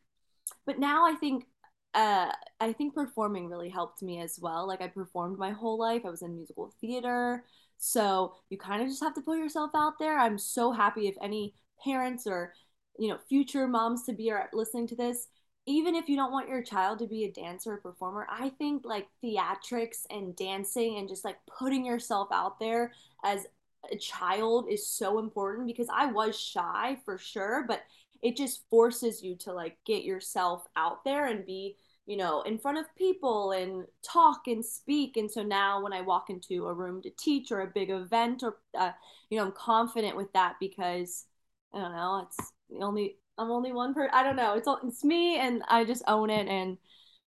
but 0.65 0.79
now 0.79 1.05
i 1.05 1.15
think 1.15 1.45
uh 1.93 2.31
i 2.59 2.73
think 2.73 2.93
performing 2.93 3.47
really 3.47 3.69
helped 3.69 4.01
me 4.01 4.19
as 4.21 4.39
well. 4.41 4.67
Like 4.67 4.81
i 4.81 4.87
performed 4.87 5.37
my 5.37 5.51
whole 5.51 5.77
life. 5.77 6.01
I 6.05 6.09
was 6.09 6.21
in 6.21 6.35
musical 6.35 6.73
theater. 6.81 7.43
So 7.77 8.33
you 8.49 8.57
kind 8.57 8.81
of 8.81 8.87
just 8.87 9.03
have 9.03 9.13
to 9.15 9.21
put 9.21 9.37
yourself 9.37 9.71
out 9.75 9.99
there. 9.99 10.17
I'm 10.17 10.37
so 10.37 10.71
happy 10.71 11.07
if 11.07 11.15
any 11.21 11.53
parents 11.83 12.25
or 12.27 12.53
you 12.97 13.09
know 13.09 13.17
future 13.29 13.67
moms 13.67 14.03
to 14.03 14.13
be 14.13 14.31
are 14.31 14.49
listening 14.53 14.87
to 14.87 14.95
this. 14.95 15.27
Even 15.65 15.95
if 15.95 16.09
you 16.09 16.15
don't 16.17 16.31
want 16.31 16.49
your 16.49 16.61
child 16.61 16.99
to 16.99 17.07
be 17.07 17.23
a 17.23 17.31
dancer 17.31 17.73
or 17.73 17.77
performer, 17.77 18.27
I 18.29 18.49
think 18.49 18.83
like 18.85 19.07
theatrics 19.23 20.05
and 20.09 20.35
dancing 20.35 20.97
and 20.97 21.07
just 21.07 21.23
like 21.23 21.37
putting 21.57 21.85
yourself 21.85 22.27
out 22.33 22.59
there 22.59 22.91
as 23.23 23.45
a 23.91 23.97
child 23.97 24.67
is 24.69 24.87
so 24.87 25.19
important 25.19 25.67
because 25.67 25.87
I 25.93 26.07
was 26.07 26.39
shy 26.39 26.97
for 27.05 27.17
sure, 27.17 27.65
but 27.67 27.81
it 28.23 28.37
just 28.37 28.63
forces 28.69 29.21
you 29.21 29.35
to 29.35 29.51
like 29.51 29.77
get 29.85 30.03
yourself 30.03 30.65
out 30.77 31.03
there 31.03 31.25
and 31.25 31.45
be, 31.45 31.75
you 32.05 32.15
know, 32.15 32.41
in 32.43 32.57
front 32.57 32.77
of 32.77 32.85
people 32.95 33.51
and 33.51 33.85
talk 34.01 34.47
and 34.47 34.65
speak. 34.65 35.17
And 35.17 35.29
so 35.29 35.43
now 35.43 35.83
when 35.83 35.91
I 35.91 36.01
walk 36.01 36.29
into 36.29 36.65
a 36.67 36.73
room 36.73 37.01
to 37.01 37.09
teach 37.11 37.51
or 37.51 37.61
a 37.61 37.67
big 37.67 37.89
event 37.89 38.41
or, 38.41 38.57
uh, 38.79 38.91
you 39.29 39.37
know, 39.37 39.45
I'm 39.45 39.51
confident 39.51 40.15
with 40.15 40.31
that 40.31 40.55
because 40.61 41.25
I 41.73 41.79
don't 41.79 41.91
know, 41.91 42.25
it's 42.25 42.51
only, 42.81 43.17
I'm 43.37 43.51
only 43.51 43.73
one 43.73 43.93
person. 43.93 44.11
I 44.13 44.23
don't 44.23 44.37
know. 44.37 44.53
It's, 44.53 44.67
all 44.67 44.79
it's 44.83 45.03
me 45.03 45.37
and 45.37 45.61
I 45.67 45.83
just 45.83 46.03
own 46.07 46.29
it. 46.29 46.47
And 46.47 46.77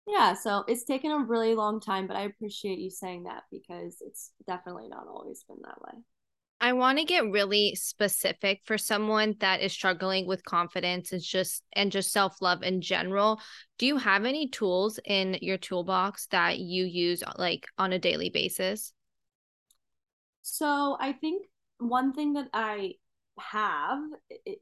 yeah, 0.06 0.32
so 0.32 0.64
it's 0.66 0.84
taken 0.84 1.10
a 1.10 1.18
really 1.18 1.54
long 1.54 1.78
time, 1.78 2.06
but 2.06 2.16
I 2.16 2.22
appreciate 2.22 2.78
you 2.78 2.90
saying 2.90 3.24
that 3.24 3.42
because 3.50 3.98
it's 4.00 4.30
definitely 4.46 4.88
not 4.88 5.08
always 5.08 5.44
been 5.44 5.58
that 5.62 5.82
way. 5.82 6.00
I 6.66 6.72
want 6.72 6.98
to 6.98 7.04
get 7.04 7.30
really 7.30 7.76
specific 7.76 8.62
for 8.64 8.76
someone 8.76 9.36
that 9.38 9.60
is 9.60 9.72
struggling 9.72 10.26
with 10.26 10.44
confidence 10.44 11.12
and 11.12 11.22
just 11.22 11.62
and 11.74 11.92
just 11.92 12.10
self-love 12.10 12.64
in 12.64 12.80
general. 12.80 13.40
Do 13.78 13.86
you 13.86 13.98
have 13.98 14.24
any 14.24 14.48
tools 14.48 14.98
in 15.04 15.38
your 15.42 15.58
toolbox 15.58 16.26
that 16.32 16.58
you 16.58 16.84
use 16.84 17.22
uh, 17.22 17.34
like 17.38 17.68
on 17.78 17.92
a 17.92 18.00
daily 18.00 18.30
basis? 18.30 18.92
So, 20.42 20.96
I 20.98 21.12
think 21.12 21.46
one 21.78 22.12
thing 22.12 22.32
that 22.32 22.48
I 22.52 22.94
have 23.38 24.00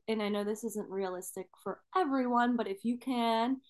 and 0.06 0.22
I 0.22 0.28
know 0.28 0.44
this 0.44 0.62
isn't 0.62 0.90
realistic 0.90 1.46
for 1.62 1.80
everyone, 1.96 2.54
but 2.54 2.68
if 2.68 2.84
you 2.84 2.98
can 2.98 3.62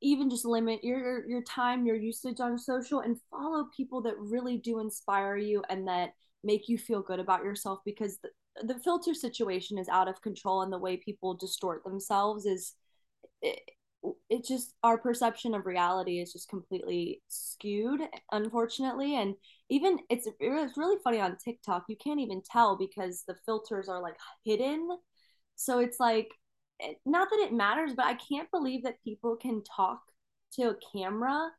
even 0.00 0.30
just 0.30 0.44
limit 0.44 0.84
your 0.84 1.28
your 1.28 1.42
time, 1.42 1.84
your 1.84 1.96
usage 1.96 2.38
on 2.38 2.56
social 2.56 3.00
and 3.00 3.18
follow 3.28 3.66
people 3.76 4.02
that 4.02 4.16
really 4.18 4.56
do 4.56 4.78
inspire 4.78 5.36
you 5.36 5.64
and 5.68 5.88
that 5.88 6.10
make 6.42 6.68
you 6.68 6.78
feel 6.78 7.02
good 7.02 7.20
about 7.20 7.44
yourself 7.44 7.80
because 7.84 8.18
the, 8.18 8.30
the 8.66 8.78
filter 8.80 9.14
situation 9.14 9.78
is 9.78 9.88
out 9.88 10.08
of 10.08 10.22
control 10.22 10.62
and 10.62 10.72
the 10.72 10.78
way 10.78 10.96
people 10.96 11.34
distort 11.34 11.84
themselves 11.84 12.46
is 12.46 12.74
it, 13.42 13.60
it 14.28 14.44
just 14.46 14.74
our 14.82 14.96
perception 14.96 15.54
of 15.54 15.66
reality 15.66 16.20
is 16.20 16.32
just 16.32 16.48
completely 16.48 17.22
skewed 17.28 18.00
unfortunately. 18.32 19.16
And 19.16 19.34
even 19.68 19.98
it's 20.08 20.26
it's 20.40 20.76
really 20.78 20.96
funny 21.04 21.20
on 21.20 21.36
TikTok 21.36 21.84
you 21.88 21.96
can't 21.96 22.20
even 22.20 22.42
tell 22.42 22.76
because 22.76 23.24
the 23.26 23.36
filters 23.46 23.88
are 23.88 24.00
like 24.00 24.16
hidden. 24.44 24.88
So 25.56 25.78
it's 25.80 26.00
like 26.00 26.28
not 27.04 27.28
that 27.30 27.40
it 27.40 27.52
matters 27.52 27.92
but 27.94 28.06
I 28.06 28.14
can't 28.14 28.50
believe 28.50 28.84
that 28.84 29.02
people 29.04 29.36
can 29.36 29.62
talk 29.64 30.00
to 30.54 30.70
a 30.70 30.76
camera 30.92 31.50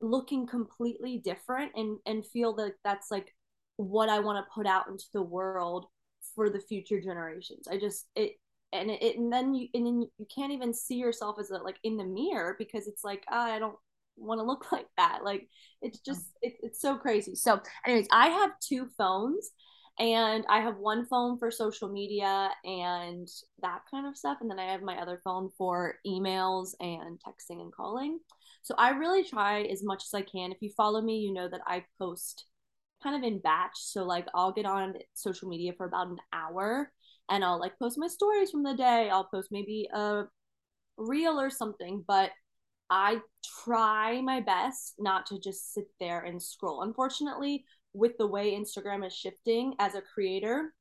looking 0.00 0.46
completely 0.46 1.18
different 1.18 1.72
and 1.74 1.98
and 2.06 2.26
feel 2.26 2.54
that 2.56 2.74
that's 2.84 3.10
like 3.10 3.34
what 3.78 4.08
I 4.08 4.18
want 4.18 4.44
to 4.44 4.52
put 4.52 4.66
out 4.66 4.88
into 4.88 5.06
the 5.14 5.22
world 5.22 5.86
for 6.34 6.50
the 6.50 6.60
future 6.60 7.00
generations. 7.00 7.68
I 7.68 7.78
just 7.78 8.06
it 8.14 8.32
and 8.72 8.90
it, 8.90 9.16
and 9.16 9.32
then 9.32 9.54
you 9.54 9.68
and 9.72 9.86
then 9.86 10.02
you 10.02 10.26
can't 10.34 10.52
even 10.52 10.74
see 10.74 10.96
yourself 10.96 11.36
as 11.38 11.50
a, 11.50 11.58
like 11.58 11.78
in 11.84 11.96
the 11.96 12.04
mirror 12.04 12.56
because 12.58 12.86
it's 12.88 13.04
like 13.04 13.24
oh, 13.30 13.38
I 13.38 13.58
don't 13.58 13.76
want 14.16 14.40
to 14.40 14.44
look 14.44 14.70
like 14.72 14.88
that. 14.96 15.20
Like 15.24 15.48
it's 15.80 16.00
just 16.00 16.26
it, 16.42 16.54
it's 16.62 16.80
so 16.80 16.96
crazy. 16.96 17.34
So 17.34 17.60
anyways, 17.86 18.08
I 18.12 18.28
have 18.28 18.50
two 18.60 18.88
phones 18.98 19.50
and 20.00 20.44
I 20.48 20.60
have 20.60 20.76
one 20.76 21.06
phone 21.06 21.38
for 21.38 21.50
social 21.50 21.88
media 21.88 22.50
and 22.64 23.28
that 23.62 23.82
kind 23.90 24.06
of 24.06 24.16
stuff 24.16 24.38
and 24.40 24.50
then 24.50 24.58
I 24.58 24.72
have 24.72 24.82
my 24.82 24.96
other 24.96 25.20
phone 25.24 25.50
for 25.56 25.94
emails 26.06 26.74
and 26.80 27.18
texting 27.20 27.60
and 27.60 27.72
calling. 27.72 28.18
So 28.62 28.74
I 28.76 28.90
really 28.90 29.24
try 29.24 29.62
as 29.62 29.84
much 29.84 30.04
as 30.04 30.14
I 30.14 30.22
can. 30.22 30.52
If 30.52 30.58
you 30.60 30.70
follow 30.76 31.00
me, 31.00 31.18
you 31.18 31.32
know 31.32 31.48
that 31.48 31.62
I 31.66 31.84
post 31.98 32.44
kind 33.02 33.16
of 33.16 33.22
in 33.22 33.40
batch. 33.40 33.76
So 33.76 34.04
like 34.04 34.26
I'll 34.34 34.52
get 34.52 34.66
on 34.66 34.94
social 35.14 35.48
media 35.48 35.72
for 35.76 35.86
about 35.86 36.08
an 36.08 36.18
hour 36.32 36.90
and 37.30 37.44
I'll 37.44 37.60
like 37.60 37.78
post 37.78 37.98
my 37.98 38.08
stories 38.08 38.50
from 38.50 38.62
the 38.62 38.74
day. 38.74 39.10
I'll 39.10 39.24
post 39.24 39.48
maybe 39.50 39.88
a 39.92 40.24
reel 40.96 41.40
or 41.40 41.50
something, 41.50 42.04
but 42.06 42.30
I 42.90 43.20
try 43.64 44.20
my 44.20 44.40
best 44.40 44.94
not 44.98 45.26
to 45.26 45.38
just 45.38 45.74
sit 45.74 45.86
there 46.00 46.20
and 46.20 46.42
scroll. 46.42 46.82
Unfortunately, 46.82 47.64
with 47.92 48.16
the 48.18 48.26
way 48.26 48.52
Instagram 48.52 49.06
is 49.06 49.14
shifting 49.14 49.74
as 49.78 49.94
a 49.94 50.02
creator, 50.02 50.74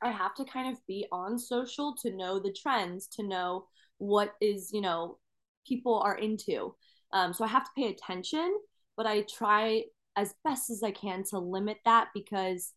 I 0.00 0.10
have 0.10 0.34
to 0.36 0.44
kind 0.44 0.72
of 0.72 0.84
be 0.86 1.06
on 1.12 1.38
social 1.38 1.94
to 2.02 2.14
know 2.14 2.38
the 2.38 2.52
trends, 2.52 3.06
to 3.08 3.22
know 3.22 3.66
what 3.98 4.34
is, 4.40 4.72
you 4.72 4.80
know, 4.80 5.18
people 5.66 6.00
are 6.00 6.18
into. 6.18 6.74
Um, 7.12 7.32
so 7.32 7.44
I 7.44 7.48
have 7.48 7.64
to 7.64 7.70
pay 7.76 7.88
attention, 7.88 8.58
but 8.96 9.06
I 9.06 9.22
try 9.22 9.84
as 10.16 10.34
best 10.44 10.70
as 10.70 10.82
I 10.82 10.90
can 10.90 11.24
to 11.24 11.38
limit 11.38 11.78
that 11.84 12.08
because 12.14 12.72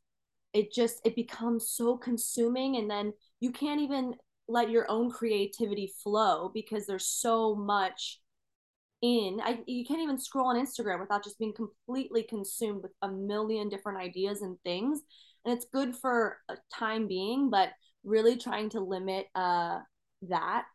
it 0.54 0.72
just 0.72 1.02
it 1.06 1.16
becomes 1.16 1.70
so 1.70 1.98
consuming 1.98 2.78
and 2.78 2.90
then 2.90 3.14
you 3.42 3.52
can't 3.52 3.82
even 3.82 4.16
let 4.48 4.70
your 4.70 4.90
own 4.90 5.12
creativity 5.12 5.92
flow 6.02 6.50
because 6.54 6.86
there's 6.86 7.08
so 7.08 7.56
much 7.56 8.22
in 9.02 9.42
I, 9.44 9.60
you 9.68 9.86
can't 9.86 10.02
even 10.02 10.18
scroll 10.18 10.48
on 10.48 10.56
instagram 10.56 11.00
without 11.02 11.24
just 11.24 11.38
being 11.38 11.54
completely 11.54 12.24
consumed 12.24 12.84
with 12.84 12.94
a 13.02 13.10
million 13.10 13.70
different 13.70 14.00
ideas 14.00 14.42
and 14.42 14.58
things. 14.64 15.02
And 15.44 15.56
it's 15.56 15.68
good 15.72 15.96
for 15.96 16.38
a 16.50 16.56
time 16.74 17.08
being 17.08 17.50
but 17.50 17.70
really 18.04 18.38
trying 18.38 18.70
to 18.70 18.80
limit 18.80 19.28
uh 19.36 19.80
that 20.30 20.66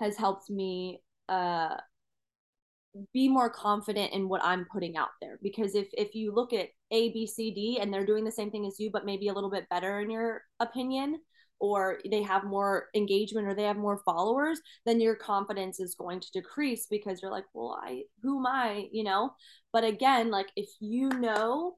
has 0.00 0.16
helped 0.16 0.50
me 0.50 1.00
uh 1.28 1.76
be 3.12 3.28
more 3.28 3.48
confident 3.50 4.12
in 4.12 4.28
what 4.28 4.44
I'm 4.44 4.66
putting 4.72 4.96
out 4.96 5.10
there. 5.20 5.38
Because 5.42 5.74
if 5.74 5.88
if 5.94 6.14
you 6.14 6.34
look 6.34 6.52
at 6.52 6.68
A 6.90 7.10
B 7.12 7.26
C 7.26 7.50
D 7.50 7.78
and 7.80 7.92
they're 7.92 8.06
doing 8.06 8.24
the 8.24 8.32
same 8.32 8.50
thing 8.50 8.66
as 8.66 8.78
you 8.78 8.90
but 8.92 9.06
maybe 9.06 9.28
a 9.28 9.32
little 9.32 9.50
bit 9.50 9.68
better 9.70 10.00
in 10.00 10.10
your 10.10 10.42
opinion 10.60 11.20
or 11.58 12.00
they 12.10 12.22
have 12.22 12.44
more 12.44 12.88
engagement 12.94 13.46
or 13.46 13.54
they 13.54 13.62
have 13.62 13.76
more 13.76 14.02
followers 14.04 14.60
then 14.84 15.00
your 15.00 15.14
confidence 15.14 15.78
is 15.80 15.94
going 15.94 16.20
to 16.20 16.30
decrease 16.32 16.86
because 16.90 17.22
you're 17.22 17.30
like 17.30 17.44
well 17.54 17.78
I 17.82 18.02
who 18.22 18.38
am 18.40 18.46
I? 18.46 18.88
You 18.92 19.04
know? 19.04 19.32
But 19.72 19.84
again 19.84 20.30
like 20.30 20.50
if 20.56 20.68
you 20.80 21.08
know 21.08 21.76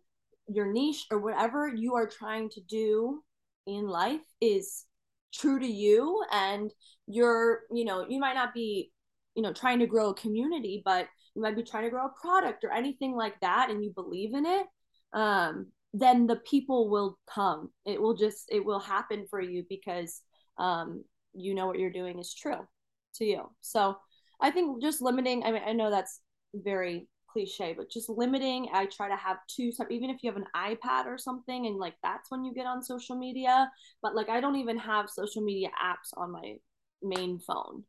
your 0.49 0.73
niche 0.73 1.07
or 1.11 1.21
whatever 1.21 1.69
you 1.69 1.95
are 1.95 2.09
trying 2.09 2.49
to 2.51 2.61
do 2.63 3.23
in 3.67 3.87
life 3.87 4.21
is 4.41 4.85
true 5.33 5.59
to 5.59 5.67
you 5.67 6.23
and 6.33 6.73
you're 7.07 7.61
you 7.73 7.85
know 7.85 8.07
you 8.09 8.19
might 8.19 8.35
not 8.35 8.55
be 8.55 8.91
you 9.35 9.43
know 9.43 9.53
trying 9.53 9.79
to 9.79 9.87
grow 9.87 10.11
a 10.11 10.15
community 10.15 10.83
but 10.85 11.09
you 11.35 11.43
might 11.43 11.57
be 11.57 11.63
trying 11.63 11.85
to 11.85 11.91
grow 11.91 12.07
a 12.07 12.21
product 12.21 12.65
or 12.65 12.73
anything 12.73 13.15
like 13.15 13.39
that 13.41 13.71
and 13.71 13.83
you 13.85 13.93
believe 13.95 14.35
in 14.35 14.47
it 14.47 14.67
um, 15.13 15.69
then 15.97 16.27
the 16.27 16.37
people 16.37 16.91
will 16.91 17.17
come. 17.33 17.71
It 17.87 18.03
will 18.03 18.15
just 18.15 18.47
it 18.51 18.65
will 18.65 18.81
happen 18.81 19.27
for 19.31 19.41
you 19.41 19.65
because 19.69 20.23
um, 20.59 21.05
you 21.35 21.55
know 21.55 21.69
what 21.69 21.79
you're 21.79 21.93
doing 21.93 22.19
is 22.19 22.35
true 22.35 22.67
to 23.15 23.25
you. 23.25 23.49
So 23.61 23.97
i 24.41 24.51
think 24.51 24.83
just 24.83 25.01
limiting 25.01 25.45
i 25.45 25.51
mean 25.53 25.63
i 25.67 25.73
know 25.73 25.91
that's 25.91 26.21
very 26.55 27.09
cliche 27.29 27.75
but 27.77 27.91
just 27.91 28.09
limiting 28.09 28.69
i 28.73 28.87
try 28.87 29.09
to 29.09 29.17
have 29.17 29.39
two 29.49 29.73
even 29.91 30.11
if 30.11 30.23
you 30.23 30.31
have 30.31 30.41
an 30.41 30.47
ipad 30.57 31.07
or 31.07 31.19
something 31.19 31.67
and 31.67 31.77
like 31.77 31.95
that's 32.03 32.31
when 32.31 32.45
you 32.45 32.55
get 32.55 32.67
on 32.67 32.83
social 32.83 33.17
media 33.17 33.71
but 34.03 34.15
like 34.15 34.29
i 34.29 34.41
don't 34.41 34.57
even 34.57 34.79
have 34.79 35.11
social 35.11 35.43
media 35.43 35.69
apps 35.83 36.17
on 36.17 36.31
my 36.31 36.55
main 37.03 37.39
phone 37.39 37.83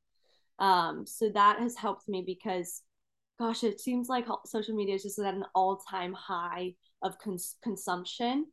um, 0.59 1.05
so 1.05 1.29
that 1.33 1.59
has 1.59 1.75
helped 1.75 2.07
me 2.07 2.23
because, 2.25 2.81
gosh, 3.39 3.63
it 3.63 3.79
seems 3.79 4.07
like 4.07 4.25
social 4.45 4.75
media 4.75 4.95
is 4.95 5.03
just 5.03 5.19
at 5.19 5.33
an 5.33 5.45
all 5.53 5.81
time 5.89 6.13
high 6.13 6.75
of 7.01 7.17
cons- 7.19 7.57
consumption. 7.63 8.45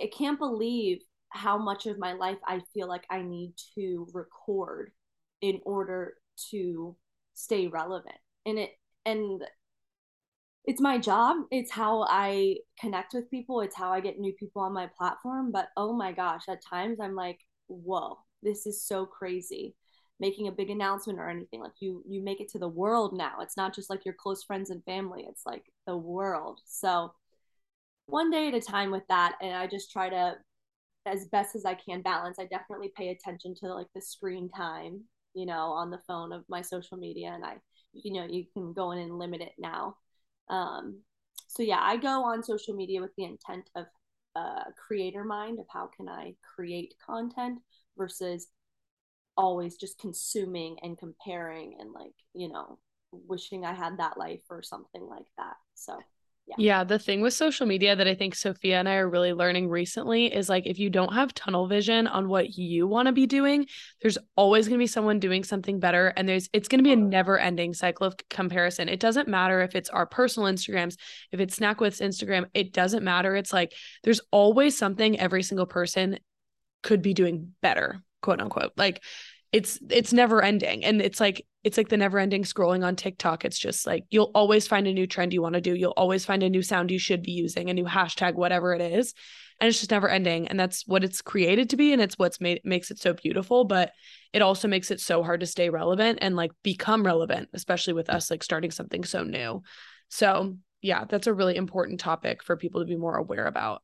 I 0.00 0.10
can't 0.16 0.38
believe 0.38 0.98
how 1.30 1.58
much 1.58 1.86
of 1.86 1.98
my 1.98 2.12
life 2.12 2.38
I 2.46 2.60
feel 2.74 2.88
like 2.88 3.04
I 3.10 3.22
need 3.22 3.54
to 3.74 4.06
record 4.12 4.90
in 5.40 5.60
order 5.64 6.14
to 6.50 6.96
stay 7.34 7.66
relevant. 7.66 8.16
And 8.44 8.58
it, 8.58 8.70
and 9.04 9.42
it's 10.64 10.80
my 10.80 10.98
job. 10.98 11.36
It's 11.50 11.70
how 11.70 12.02
I 12.02 12.56
connect 12.78 13.14
with 13.14 13.30
people. 13.30 13.60
It's 13.60 13.76
how 13.76 13.92
I 13.92 14.00
get 14.00 14.18
new 14.18 14.32
people 14.32 14.62
on 14.62 14.72
my 14.72 14.88
platform. 14.98 15.52
But 15.52 15.68
oh 15.76 15.92
my 15.94 16.12
gosh, 16.12 16.42
at 16.48 16.64
times 16.64 16.98
I'm 17.00 17.14
like, 17.14 17.38
whoa, 17.68 18.18
this 18.42 18.66
is 18.66 18.82
so 18.82 19.06
crazy 19.06 19.74
making 20.18 20.48
a 20.48 20.52
big 20.52 20.70
announcement 20.70 21.18
or 21.18 21.28
anything 21.28 21.60
like 21.60 21.72
you 21.80 22.02
you 22.08 22.22
make 22.22 22.40
it 22.40 22.48
to 22.50 22.58
the 22.58 22.68
world 22.68 23.16
now. 23.16 23.34
It's 23.40 23.56
not 23.56 23.74
just 23.74 23.90
like 23.90 24.04
your 24.04 24.14
close 24.14 24.42
friends 24.44 24.70
and 24.70 24.84
family 24.84 25.26
it's 25.28 25.44
like 25.46 25.64
the 25.86 25.96
world. 25.96 26.60
So 26.64 27.12
one 28.06 28.30
day 28.30 28.48
at 28.48 28.54
a 28.54 28.60
time 28.60 28.90
with 28.90 29.06
that 29.08 29.36
and 29.42 29.52
i 29.52 29.66
just 29.66 29.90
try 29.90 30.08
to 30.08 30.34
as 31.06 31.26
best 31.26 31.54
as 31.54 31.64
i 31.64 31.74
can 31.74 32.02
balance 32.02 32.38
i 32.38 32.46
definitely 32.46 32.90
pay 32.96 33.10
attention 33.10 33.54
to 33.54 33.72
like 33.72 33.88
the 33.94 34.00
screen 34.00 34.48
time 34.48 35.00
you 35.34 35.44
know 35.46 35.72
on 35.72 35.90
the 35.90 36.00
phone 36.06 36.32
of 36.32 36.44
my 36.48 36.62
social 36.62 36.96
media 36.96 37.32
and 37.34 37.44
i 37.44 37.54
you 37.92 38.12
know 38.12 38.26
you 38.28 38.44
can 38.52 38.72
go 38.72 38.92
in 38.92 38.98
and 38.98 39.18
limit 39.18 39.40
it 39.40 39.52
now. 39.58 39.96
Um 40.48 41.00
so 41.48 41.62
yeah 41.62 41.80
i 41.80 41.96
go 41.96 42.24
on 42.24 42.42
social 42.42 42.74
media 42.74 43.00
with 43.00 43.14
the 43.16 43.24
intent 43.24 43.70
of 43.74 43.86
uh, 44.34 44.64
creator 44.76 45.24
mind 45.24 45.58
of 45.58 45.64
how 45.72 45.88
can 45.96 46.08
i 46.08 46.34
create 46.54 46.94
content 47.04 47.58
versus 47.96 48.48
always 49.36 49.76
just 49.76 49.98
consuming 49.98 50.78
and 50.82 50.98
comparing 50.98 51.76
and 51.78 51.92
like 51.92 52.14
you 52.34 52.48
know 52.48 52.78
wishing 53.12 53.64
i 53.64 53.72
had 53.72 53.98
that 53.98 54.18
life 54.18 54.40
or 54.50 54.62
something 54.62 55.06
like 55.06 55.26
that 55.36 55.56
so 55.74 55.98
yeah. 56.46 56.54
yeah 56.58 56.84
the 56.84 56.98
thing 56.98 57.20
with 57.20 57.32
social 57.32 57.66
media 57.66 57.96
that 57.96 58.06
i 58.06 58.14
think 58.14 58.34
sophia 58.34 58.78
and 58.78 58.88
i 58.88 58.94
are 58.94 59.08
really 59.08 59.32
learning 59.32 59.68
recently 59.68 60.32
is 60.32 60.48
like 60.48 60.66
if 60.66 60.78
you 60.78 60.90
don't 60.90 61.12
have 61.12 61.34
tunnel 61.34 61.66
vision 61.66 62.06
on 62.06 62.28
what 62.28 62.56
you 62.56 62.86
want 62.86 63.06
to 63.06 63.12
be 63.12 63.26
doing 63.26 63.66
there's 64.00 64.18
always 64.36 64.68
going 64.68 64.78
to 64.78 64.82
be 64.82 64.86
someone 64.86 65.18
doing 65.18 65.42
something 65.42 65.80
better 65.80 66.08
and 66.16 66.28
there's 66.28 66.48
it's 66.52 66.68
going 66.68 66.78
to 66.78 66.84
be 66.84 66.92
a 66.92 66.96
never 66.96 67.38
ending 67.38 67.74
cycle 67.74 68.06
of 68.06 68.16
comparison. 68.30 68.88
It 68.88 69.00
doesn't 69.00 69.28
matter 69.28 69.60
if 69.62 69.74
it's 69.74 69.88
our 69.88 70.06
personal 70.06 70.52
instagrams 70.52 70.96
if 71.32 71.40
it's 71.40 71.56
snack 71.56 71.80
with 71.80 71.98
instagram 71.98 72.46
it 72.54 72.72
doesn't 72.72 73.02
matter. 73.02 73.34
It's 73.34 73.52
like 73.52 73.74
there's 74.04 74.20
always 74.30 74.78
something 74.78 75.18
every 75.18 75.42
single 75.42 75.66
person 75.66 76.18
could 76.82 77.02
be 77.02 77.14
doing 77.14 77.54
better 77.62 78.00
quote 78.22 78.40
unquote. 78.40 78.72
Like 78.76 79.02
it's 79.52 79.78
it's 79.90 80.12
never 80.12 80.42
ending 80.42 80.84
and 80.84 81.00
it's 81.00 81.20
like 81.20 81.46
it's 81.64 81.76
like 81.76 81.88
the 81.88 81.96
never 81.96 82.18
ending 82.18 82.42
scrolling 82.42 82.84
on 82.84 82.94
TikTok. 82.94 83.44
It's 83.44 83.58
just 83.58 83.86
like 83.86 84.04
you'll 84.10 84.30
always 84.34 84.68
find 84.68 84.86
a 84.86 84.92
new 84.92 85.06
trend 85.06 85.32
you 85.32 85.42
want 85.42 85.54
to 85.54 85.60
do. 85.60 85.74
You'll 85.74 85.92
always 85.96 86.24
find 86.24 86.42
a 86.42 86.50
new 86.50 86.62
sound 86.62 86.90
you 86.90 86.98
should 86.98 87.22
be 87.22 87.32
using, 87.32 87.70
a 87.70 87.74
new 87.74 87.84
hashtag, 87.84 88.34
whatever 88.34 88.74
it 88.74 88.80
is. 88.80 89.14
And 89.60 89.68
it's 89.68 89.78
just 89.78 89.90
never 89.90 90.08
ending. 90.08 90.48
And 90.48 90.60
that's 90.60 90.86
what 90.86 91.02
it's 91.02 91.22
created 91.22 91.70
to 91.70 91.76
be. 91.76 91.92
And 91.92 92.02
it's 92.02 92.18
what's 92.18 92.40
made 92.40 92.60
makes 92.64 92.90
it 92.90 92.98
so 92.98 93.14
beautiful. 93.14 93.64
But 93.64 93.92
it 94.32 94.42
also 94.42 94.68
makes 94.68 94.90
it 94.90 95.00
so 95.00 95.22
hard 95.22 95.40
to 95.40 95.46
stay 95.46 95.70
relevant 95.70 96.18
and 96.20 96.36
like 96.36 96.52
become 96.62 97.06
relevant, 97.06 97.48
especially 97.54 97.94
with 97.94 98.10
us 98.10 98.30
like 98.30 98.44
starting 98.44 98.70
something 98.70 99.02
so 99.02 99.22
new. 99.24 99.62
So 100.08 100.56
yeah, 100.82 101.04
that's 101.04 101.26
a 101.26 101.34
really 101.34 101.56
important 101.56 101.98
topic 101.98 102.42
for 102.44 102.56
people 102.56 102.80
to 102.82 102.86
be 102.86 102.96
more 102.96 103.16
aware 103.16 103.46
about. 103.46 103.82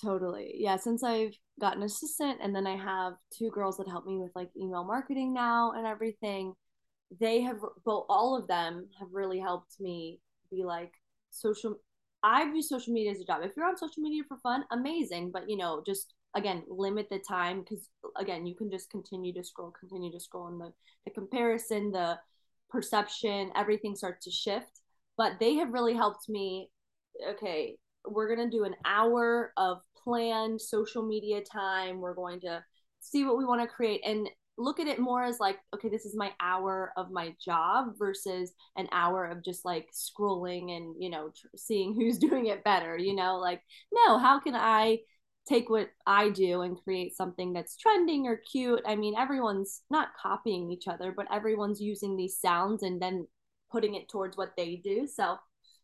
Totally. 0.00 0.54
Yeah. 0.56 0.76
Since 0.76 1.02
I've 1.02 1.34
got 1.60 1.76
an 1.76 1.82
assistant 1.82 2.38
and 2.42 2.54
then 2.54 2.66
I 2.66 2.76
have 2.76 3.14
two 3.36 3.50
girls 3.50 3.76
that 3.78 3.88
help 3.88 4.06
me 4.06 4.16
with 4.18 4.30
like 4.36 4.50
email 4.56 4.84
marketing 4.84 5.32
now 5.32 5.72
and 5.72 5.86
everything, 5.86 6.54
they 7.20 7.40
have 7.40 7.58
both 7.84 8.06
all 8.08 8.36
of 8.36 8.46
them 8.46 8.88
have 8.98 9.08
really 9.12 9.40
helped 9.40 9.80
me 9.80 10.20
be 10.50 10.64
like 10.64 10.92
social 11.30 11.76
I 12.22 12.50
view 12.50 12.62
social 12.62 12.92
media 12.92 13.12
as 13.12 13.20
a 13.20 13.24
job. 13.24 13.42
If 13.44 13.52
you're 13.56 13.66
on 13.66 13.76
social 13.76 14.02
media 14.02 14.22
for 14.28 14.38
fun, 14.38 14.64
amazing. 14.72 15.30
But 15.32 15.48
you 15.50 15.56
know, 15.56 15.82
just 15.84 16.14
again, 16.36 16.62
limit 16.68 17.08
the 17.10 17.20
time 17.20 17.60
because 17.60 17.88
again, 18.16 18.46
you 18.46 18.54
can 18.54 18.70
just 18.70 18.90
continue 18.90 19.32
to 19.34 19.44
scroll, 19.44 19.72
continue 19.78 20.12
to 20.12 20.20
scroll 20.20 20.48
and 20.48 20.60
the, 20.60 20.72
the 21.06 21.10
comparison, 21.12 21.90
the 21.92 22.18
perception, 22.70 23.50
everything 23.56 23.96
starts 23.96 24.24
to 24.26 24.30
shift. 24.30 24.80
But 25.16 25.40
they 25.40 25.54
have 25.54 25.72
really 25.72 25.94
helped 25.94 26.28
me. 26.28 26.70
Okay, 27.30 27.78
we're 28.12 28.34
going 28.34 28.50
to 28.50 28.56
do 28.56 28.64
an 28.64 28.74
hour 28.84 29.52
of 29.56 29.80
planned 30.02 30.60
social 30.60 31.06
media 31.06 31.40
time. 31.42 32.00
We're 32.00 32.14
going 32.14 32.40
to 32.40 32.62
see 33.00 33.24
what 33.24 33.38
we 33.38 33.44
want 33.44 33.62
to 33.62 33.68
create 33.68 34.02
and 34.04 34.28
look 34.58 34.80
at 34.80 34.88
it 34.88 34.98
more 34.98 35.22
as 35.22 35.38
like, 35.38 35.58
okay, 35.74 35.88
this 35.88 36.04
is 36.04 36.16
my 36.16 36.32
hour 36.40 36.92
of 36.96 37.10
my 37.10 37.34
job 37.42 37.92
versus 37.98 38.52
an 38.76 38.88
hour 38.90 39.24
of 39.24 39.44
just 39.44 39.64
like 39.64 39.88
scrolling 39.92 40.76
and, 40.76 40.96
you 40.98 41.08
know, 41.08 41.30
tr- 41.38 41.46
seeing 41.56 41.94
who's 41.98 42.18
doing 42.18 42.46
it 42.46 42.64
better, 42.64 42.96
you 42.98 43.14
know, 43.14 43.36
like, 43.36 43.62
no, 43.92 44.18
how 44.18 44.40
can 44.40 44.54
I 44.54 44.98
take 45.48 45.70
what 45.70 45.88
I 46.06 46.28
do 46.28 46.60
and 46.62 46.76
create 46.82 47.16
something 47.16 47.52
that's 47.52 47.76
trending 47.76 48.26
or 48.26 48.36
cute? 48.36 48.82
I 48.84 48.96
mean, 48.96 49.14
everyone's 49.16 49.82
not 49.90 50.08
copying 50.20 50.70
each 50.70 50.88
other, 50.88 51.12
but 51.16 51.32
everyone's 51.32 51.80
using 51.80 52.16
these 52.16 52.38
sounds 52.38 52.82
and 52.82 53.00
then 53.00 53.26
putting 53.70 53.94
it 53.94 54.08
towards 54.08 54.36
what 54.36 54.52
they 54.56 54.76
do. 54.76 55.06
So, 55.06 55.36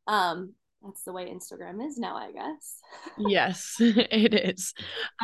um, 0.07 0.55
that's 0.85 1.03
the 1.03 1.13
way 1.13 1.27
Instagram 1.27 1.85
is 1.85 1.97
now, 1.99 2.17
I 2.17 2.33
guess. 2.33 2.81
yes, 3.19 3.77
it 3.81 4.35
is. 4.35 4.75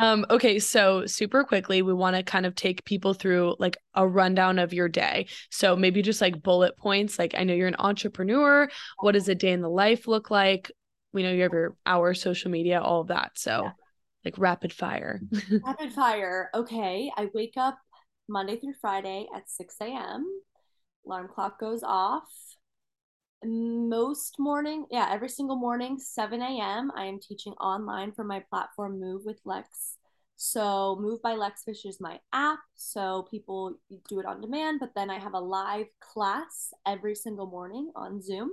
Um, 0.01 0.25
okay, 0.29 0.59
so 0.59 1.05
super 1.05 1.43
quickly, 1.43 1.81
we 1.81 1.93
want 1.93 2.15
to 2.15 2.23
kind 2.23 2.45
of 2.45 2.55
take 2.55 2.83
people 2.85 3.13
through 3.13 3.55
like 3.59 3.77
a 3.93 4.07
rundown 4.07 4.59
of 4.59 4.73
your 4.73 4.89
day. 4.89 5.27
So 5.49 5.75
maybe 5.75 6.01
just 6.01 6.21
like 6.21 6.41
bullet 6.41 6.77
points. 6.77 7.19
Like, 7.19 7.35
I 7.37 7.43
know 7.43 7.53
you're 7.53 7.67
an 7.67 7.75
entrepreneur. 7.77 8.69
What 9.01 9.13
does 9.13 9.29
a 9.29 9.35
day 9.35 9.51
in 9.51 9.61
the 9.61 9.69
life 9.69 10.07
look 10.07 10.31
like? 10.31 10.71
We 11.13 11.23
know 11.23 11.31
you 11.31 11.43
have 11.43 11.53
your 11.53 11.75
hour 11.85 12.13
social 12.13 12.49
media, 12.49 12.81
all 12.81 13.01
of 13.01 13.07
that. 13.07 13.31
So, 13.35 13.63
yeah. 13.63 13.71
like 14.25 14.35
rapid 14.37 14.73
fire. 14.73 15.21
rapid 15.65 15.93
fire. 15.93 16.49
Okay, 16.55 17.11
I 17.15 17.29
wake 17.33 17.53
up 17.57 17.77
Monday 18.27 18.57
through 18.57 18.75
Friday 18.79 19.27
at 19.35 19.49
6 19.49 19.75
a.m. 19.81 20.25
Alarm 21.05 21.29
clock 21.33 21.59
goes 21.59 21.83
off 21.83 22.29
most 23.43 24.37
morning 24.37 24.85
yeah 24.91 25.09
every 25.11 25.29
single 25.29 25.55
morning 25.55 25.97
7 25.97 26.41
a.m 26.41 26.91
i 26.95 27.05
am 27.05 27.19
teaching 27.19 27.53
online 27.53 28.11
from 28.11 28.27
my 28.27 28.39
platform 28.49 28.99
move 28.99 29.23
with 29.25 29.39
lex. 29.45 29.97
So 30.35 30.97
move 30.99 31.21
by 31.21 31.33
lexfish 31.33 31.85
is 31.85 31.99
my 31.99 32.19
app 32.33 32.59
so 32.75 33.27
people 33.31 33.77
do 34.07 34.19
it 34.19 34.25
on 34.25 34.41
demand 34.41 34.79
but 34.79 34.91
then 34.95 35.09
i 35.09 35.17
have 35.19 35.33
a 35.33 35.39
live 35.39 35.87
class 35.99 36.71
every 36.85 37.15
single 37.15 37.47
morning 37.47 37.91
on 37.95 38.21
zoom. 38.21 38.51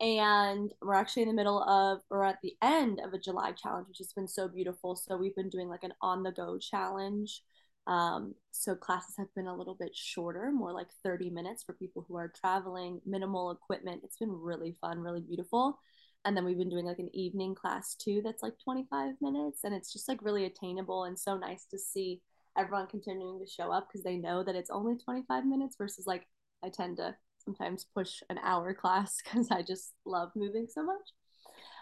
And 0.00 0.72
we're 0.80 0.94
actually 0.94 1.22
in 1.22 1.28
the 1.28 1.34
middle 1.34 1.62
of 1.62 2.00
or 2.10 2.24
at 2.24 2.38
the 2.42 2.54
end 2.62 3.00
of 3.04 3.12
a 3.12 3.18
july 3.18 3.52
challenge 3.52 3.88
which 3.88 3.98
has 3.98 4.12
been 4.12 4.28
so 4.28 4.48
beautiful. 4.48 4.96
So 4.96 5.16
we've 5.16 5.36
been 5.36 5.50
doing 5.50 5.68
like 5.68 5.84
an 5.84 5.94
on 6.00 6.22
the 6.22 6.32
go 6.32 6.58
challenge 6.58 7.42
um, 7.90 8.36
so 8.52 8.76
classes 8.76 9.16
have 9.18 9.34
been 9.34 9.48
a 9.48 9.56
little 9.56 9.74
bit 9.74 9.96
shorter, 9.96 10.52
more 10.52 10.72
like 10.72 10.86
30 11.02 11.28
minutes 11.30 11.64
for 11.64 11.72
people 11.72 12.04
who 12.06 12.16
are 12.16 12.32
traveling, 12.40 13.00
minimal 13.04 13.50
equipment. 13.50 14.02
It's 14.04 14.16
been 14.16 14.30
really 14.30 14.76
fun, 14.80 15.00
really 15.00 15.20
beautiful. 15.20 15.76
And 16.24 16.36
then 16.36 16.44
we've 16.44 16.56
been 16.56 16.70
doing 16.70 16.86
like 16.86 17.00
an 17.00 17.10
evening 17.12 17.56
class 17.56 17.96
too 17.96 18.20
that's 18.24 18.44
like 18.44 18.52
25 18.62 19.14
minutes. 19.20 19.64
And 19.64 19.74
it's 19.74 19.92
just 19.92 20.06
like 20.06 20.22
really 20.22 20.44
attainable 20.44 21.04
and 21.04 21.18
so 21.18 21.36
nice 21.36 21.66
to 21.72 21.78
see 21.78 22.20
everyone 22.56 22.86
continuing 22.86 23.44
to 23.44 23.50
show 23.50 23.72
up 23.72 23.88
because 23.88 24.04
they 24.04 24.16
know 24.16 24.44
that 24.44 24.54
it's 24.54 24.70
only 24.70 24.96
25 24.96 25.44
minutes 25.44 25.74
versus 25.76 26.06
like 26.06 26.28
I 26.64 26.68
tend 26.68 26.98
to 26.98 27.16
sometimes 27.44 27.86
push 27.92 28.22
an 28.30 28.38
hour 28.40 28.72
class 28.80 29.16
because 29.24 29.50
I 29.50 29.62
just 29.62 29.94
love 30.06 30.30
moving 30.36 30.68
so 30.70 30.84
much. 30.84 31.10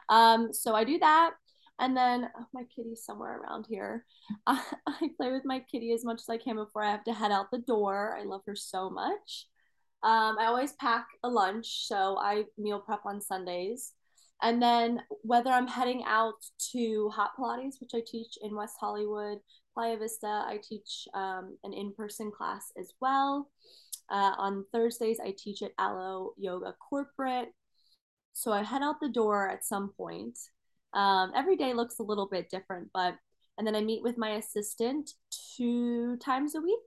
Um, 0.08 0.54
so 0.54 0.74
I 0.74 0.84
do 0.84 0.98
that. 1.00 1.32
And 1.80 1.96
then 1.96 2.28
oh, 2.36 2.46
my 2.52 2.64
kitty's 2.74 3.04
somewhere 3.04 3.40
around 3.40 3.66
here. 3.68 4.04
I, 4.46 4.62
I, 4.86 5.10
play 5.16 5.30
with 5.30 5.44
my 5.44 5.60
kitty 5.60 5.92
as 5.92 6.04
much 6.04 6.20
as 6.20 6.28
I 6.28 6.38
can 6.38 6.56
before 6.56 6.82
I 6.82 6.90
have 6.90 7.04
to 7.04 7.14
head 7.14 7.30
out 7.30 7.50
the 7.50 7.58
door. 7.58 8.16
I 8.18 8.24
love 8.24 8.42
her 8.46 8.56
so 8.56 8.90
much. 8.90 9.46
Um, 10.02 10.36
I 10.38 10.46
always 10.46 10.72
pack 10.74 11.06
a 11.24 11.28
lunch, 11.28 11.86
so 11.86 12.16
I 12.18 12.44
meal 12.56 12.80
prep 12.80 13.04
on 13.04 13.20
Sundays. 13.20 13.92
And 14.42 14.62
then 14.62 15.02
whether 15.22 15.50
I'm 15.50 15.66
heading 15.66 16.04
out 16.06 16.34
to 16.72 17.08
Hot 17.10 17.30
Pilates, 17.36 17.80
which 17.80 17.90
I 17.94 18.02
teach 18.06 18.38
in 18.42 18.54
West 18.54 18.76
Hollywood, 18.78 19.38
Playa 19.74 19.96
Vista, 19.96 20.26
I 20.26 20.60
teach 20.62 21.08
um, 21.14 21.56
an 21.64 21.72
in 21.72 21.92
person 21.92 22.30
class 22.30 22.72
as 22.78 22.92
well. 23.00 23.50
Uh, 24.10 24.34
on 24.38 24.64
Thursdays, 24.72 25.18
I 25.20 25.34
teach 25.36 25.62
at 25.62 25.72
Alo 25.78 26.32
Yoga 26.38 26.74
Corporate. 26.88 27.48
So 28.32 28.52
I 28.52 28.62
head 28.62 28.82
out 28.82 29.00
the 29.00 29.08
door 29.08 29.48
at 29.48 29.64
some 29.64 29.92
point 29.96 30.38
um, 30.94 31.32
every 31.36 31.56
day 31.56 31.74
looks 31.74 31.98
a 31.98 32.04
little 32.04 32.28
bit 32.28 32.50
different, 32.50 32.88
but 32.92 33.14
and 33.56 33.66
then 33.66 33.74
I 33.74 33.80
meet 33.80 34.02
with 34.02 34.16
my 34.16 34.30
assistant 34.36 35.10
two 35.56 36.16
times 36.18 36.54
a 36.54 36.60
week 36.60 36.78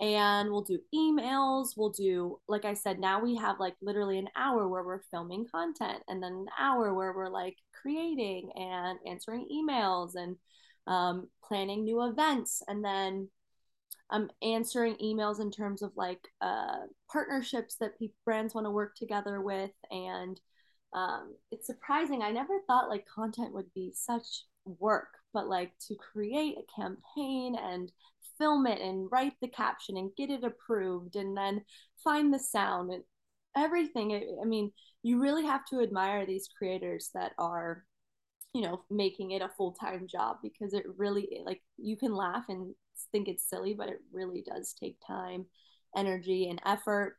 and 0.00 0.50
we'll 0.50 0.62
do 0.62 0.78
emails. 0.94 1.70
We'll 1.76 1.90
do, 1.90 2.38
like 2.48 2.64
I 2.64 2.74
said, 2.74 2.98
now 2.98 3.20
we 3.20 3.36
have 3.36 3.60
like 3.60 3.74
literally 3.80 4.18
an 4.18 4.28
hour 4.36 4.68
where 4.68 4.84
we're 4.84 5.02
filming 5.10 5.46
content 5.50 6.02
and 6.08 6.22
then 6.22 6.32
an 6.32 6.46
hour 6.58 6.92
where 6.92 7.14
we're 7.14 7.30
like 7.30 7.56
creating 7.80 8.50
and 8.56 8.98
answering 9.06 9.46
emails 9.52 10.12
and 10.14 10.36
um, 10.86 11.28
planning 11.42 11.84
new 11.84 12.02
events. 12.06 12.62
And 12.68 12.84
then 12.84 13.28
I'm 14.10 14.28
answering 14.42 14.96
emails 14.96 15.40
in 15.40 15.50
terms 15.50 15.80
of 15.80 15.92
like 15.96 16.20
uh, 16.40 16.80
partnerships 17.10 17.76
that 17.76 17.98
pe- 17.98 18.08
brands 18.24 18.54
want 18.54 18.66
to 18.66 18.70
work 18.70 18.96
together 18.96 19.40
with 19.40 19.70
and 19.90 20.38
um, 20.94 21.34
it's 21.50 21.66
surprising. 21.66 22.22
I 22.22 22.30
never 22.30 22.60
thought 22.66 22.88
like 22.88 23.06
content 23.06 23.52
would 23.52 23.72
be 23.74 23.92
such 23.94 24.44
work, 24.64 25.08
but 25.32 25.48
like 25.48 25.72
to 25.88 25.96
create 25.96 26.56
a 26.56 26.80
campaign 26.80 27.56
and 27.60 27.90
film 28.38 28.66
it 28.66 28.80
and 28.80 29.08
write 29.10 29.34
the 29.40 29.48
caption 29.48 29.96
and 29.96 30.14
get 30.16 30.30
it 30.30 30.44
approved 30.44 31.16
and 31.16 31.36
then 31.36 31.64
find 32.02 32.32
the 32.32 32.38
sound 32.38 32.92
and 32.92 33.02
everything. 33.56 34.38
I 34.40 34.44
mean, 34.44 34.72
you 35.02 35.20
really 35.20 35.44
have 35.44 35.64
to 35.66 35.80
admire 35.80 36.26
these 36.26 36.48
creators 36.56 37.10
that 37.14 37.32
are, 37.38 37.84
you 38.54 38.62
know, 38.62 38.82
making 38.90 39.32
it 39.32 39.42
a 39.42 39.50
full 39.56 39.72
time 39.72 40.06
job 40.06 40.38
because 40.42 40.74
it 40.74 40.84
really, 40.96 41.42
like, 41.44 41.62
you 41.76 41.96
can 41.96 42.14
laugh 42.14 42.44
and 42.48 42.74
think 43.12 43.28
it's 43.28 43.48
silly, 43.48 43.74
but 43.74 43.88
it 43.88 44.00
really 44.12 44.42
does 44.42 44.74
take 44.78 44.96
time, 45.06 45.46
energy, 45.96 46.48
and 46.48 46.60
effort. 46.64 47.16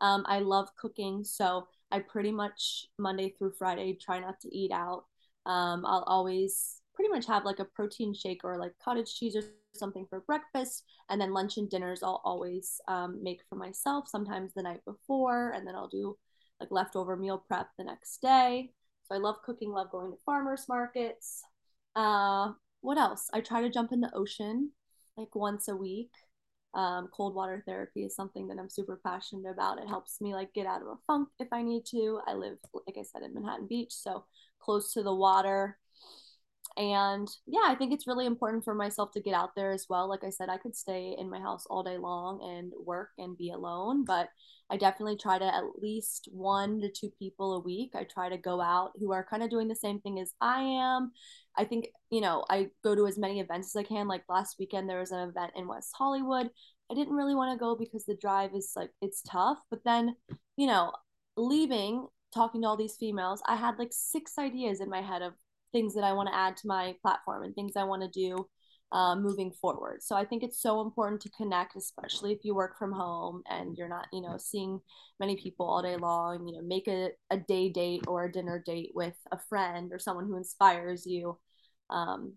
Um, 0.00 0.24
I 0.26 0.40
love 0.40 0.68
cooking. 0.76 1.24
So, 1.24 1.68
I 1.92 2.00
pretty 2.00 2.32
much 2.32 2.86
Monday 2.98 3.34
through 3.38 3.52
Friday 3.58 3.96
try 4.00 4.18
not 4.18 4.40
to 4.40 4.56
eat 4.56 4.72
out. 4.72 5.04
Um, 5.46 5.84
I'll 5.86 6.04
always 6.06 6.80
pretty 6.94 7.10
much 7.10 7.26
have 7.26 7.44
like 7.44 7.58
a 7.58 7.64
protein 7.64 8.14
shake 8.14 8.40
or 8.44 8.58
like 8.58 8.72
cottage 8.82 9.14
cheese 9.14 9.36
or 9.36 9.42
something 9.74 10.06
for 10.08 10.20
breakfast. 10.20 10.84
And 11.08 11.20
then 11.20 11.32
lunch 11.32 11.56
and 11.56 11.68
dinners 11.68 12.02
I'll 12.02 12.22
always 12.24 12.80
um, 12.88 13.22
make 13.22 13.42
for 13.48 13.56
myself, 13.56 14.08
sometimes 14.08 14.52
the 14.54 14.62
night 14.62 14.84
before. 14.84 15.50
And 15.50 15.66
then 15.66 15.74
I'll 15.74 15.88
do 15.88 16.16
like 16.60 16.70
leftover 16.70 17.16
meal 17.16 17.44
prep 17.46 17.68
the 17.76 17.84
next 17.84 18.20
day. 18.22 18.72
So 19.04 19.14
I 19.14 19.18
love 19.18 19.42
cooking, 19.44 19.70
love 19.70 19.90
going 19.90 20.10
to 20.10 20.18
farmers 20.24 20.66
markets. 20.68 21.42
Uh, 21.94 22.52
what 22.80 22.98
else? 22.98 23.28
I 23.32 23.40
try 23.40 23.62
to 23.62 23.70
jump 23.70 23.92
in 23.92 24.00
the 24.00 24.14
ocean 24.14 24.70
like 25.16 25.34
once 25.34 25.68
a 25.68 25.76
week 25.76 26.10
um, 26.74 27.08
cold 27.12 27.34
water 27.34 27.62
therapy 27.66 28.04
is 28.04 28.14
something 28.14 28.48
that 28.48 28.58
I'm 28.58 28.70
super 28.70 29.00
passionate 29.04 29.50
about. 29.50 29.78
It 29.78 29.88
helps 29.88 30.20
me 30.20 30.34
like 30.34 30.52
get 30.54 30.66
out 30.66 30.82
of 30.82 30.88
a 30.88 30.96
funk 31.06 31.28
if 31.38 31.48
I 31.52 31.62
need 31.62 31.84
to. 31.86 32.20
I 32.26 32.34
live, 32.34 32.56
like 32.86 32.96
I 32.98 33.02
said, 33.02 33.22
in 33.22 33.34
Manhattan 33.34 33.66
Beach, 33.66 33.92
so 33.92 34.24
close 34.58 34.92
to 34.94 35.02
the 35.02 35.14
water. 35.14 35.78
And 36.76 37.28
yeah, 37.46 37.64
I 37.66 37.74
think 37.74 37.92
it's 37.92 38.06
really 38.06 38.26
important 38.26 38.64
for 38.64 38.74
myself 38.74 39.12
to 39.12 39.20
get 39.20 39.34
out 39.34 39.50
there 39.54 39.72
as 39.72 39.86
well. 39.88 40.08
Like 40.08 40.24
I 40.24 40.30
said, 40.30 40.48
I 40.48 40.56
could 40.56 40.74
stay 40.74 41.14
in 41.18 41.28
my 41.30 41.38
house 41.38 41.66
all 41.68 41.82
day 41.82 41.98
long 41.98 42.40
and 42.42 42.72
work 42.84 43.10
and 43.18 43.36
be 43.36 43.50
alone, 43.50 44.04
but 44.04 44.28
I 44.70 44.78
definitely 44.78 45.16
try 45.16 45.38
to 45.38 45.44
at 45.44 45.64
least 45.80 46.28
one 46.32 46.80
to 46.80 46.90
two 46.90 47.10
people 47.18 47.56
a 47.56 47.60
week. 47.60 47.92
I 47.94 48.04
try 48.04 48.30
to 48.30 48.38
go 48.38 48.60
out 48.60 48.92
who 48.98 49.12
are 49.12 49.26
kind 49.28 49.42
of 49.42 49.50
doing 49.50 49.68
the 49.68 49.76
same 49.76 50.00
thing 50.00 50.18
as 50.18 50.32
I 50.40 50.62
am. 50.62 51.12
I 51.58 51.64
think, 51.64 51.88
you 52.10 52.22
know, 52.22 52.44
I 52.48 52.68
go 52.82 52.94
to 52.94 53.06
as 53.06 53.18
many 53.18 53.40
events 53.40 53.76
as 53.76 53.80
I 53.80 53.84
can. 53.86 54.08
Like 54.08 54.22
last 54.28 54.56
weekend, 54.58 54.88
there 54.88 55.00
was 55.00 55.12
an 55.12 55.28
event 55.28 55.52
in 55.56 55.68
West 55.68 55.90
Hollywood. 55.94 56.48
I 56.90 56.94
didn't 56.94 57.14
really 57.14 57.34
want 57.34 57.52
to 57.52 57.62
go 57.62 57.76
because 57.76 58.06
the 58.06 58.16
drive 58.16 58.54
is 58.54 58.72
like, 58.74 58.90
it's 59.02 59.22
tough. 59.22 59.58
But 59.70 59.84
then, 59.84 60.16
you 60.56 60.66
know, 60.66 60.92
leaving, 61.36 62.06
talking 62.34 62.62
to 62.62 62.68
all 62.68 62.76
these 62.78 62.96
females, 62.96 63.42
I 63.46 63.56
had 63.56 63.78
like 63.78 63.90
six 63.92 64.38
ideas 64.38 64.80
in 64.80 64.88
my 64.88 65.02
head 65.02 65.20
of 65.20 65.34
things 65.72 65.94
that 65.94 66.04
I 66.04 66.12
want 66.12 66.28
to 66.28 66.34
add 66.34 66.56
to 66.58 66.66
my 66.66 66.94
platform 67.02 67.42
and 67.42 67.54
things 67.54 67.72
I 67.76 67.84
want 67.84 68.02
to 68.02 68.08
do 68.08 68.46
um, 68.92 69.22
moving 69.22 69.50
forward. 69.50 70.02
So 70.02 70.14
I 70.14 70.24
think 70.24 70.42
it's 70.42 70.60
so 70.60 70.82
important 70.82 71.22
to 71.22 71.30
connect, 71.30 71.76
especially 71.76 72.32
if 72.32 72.44
you 72.44 72.54
work 72.54 72.78
from 72.78 72.92
home 72.92 73.42
and 73.48 73.76
you're 73.76 73.88
not, 73.88 74.06
you 74.12 74.20
know, 74.20 74.36
seeing 74.38 74.80
many 75.18 75.36
people 75.36 75.66
all 75.66 75.82
day 75.82 75.96
long. 75.96 76.46
You 76.46 76.56
know, 76.56 76.62
make 76.62 76.88
a, 76.88 77.10
a 77.30 77.38
day 77.38 77.70
date 77.70 78.04
or 78.06 78.24
a 78.24 78.32
dinner 78.32 78.62
date 78.64 78.92
with 78.94 79.16
a 79.32 79.38
friend 79.48 79.92
or 79.92 79.98
someone 79.98 80.26
who 80.26 80.36
inspires 80.36 81.06
you. 81.06 81.38
Um, 81.88 82.34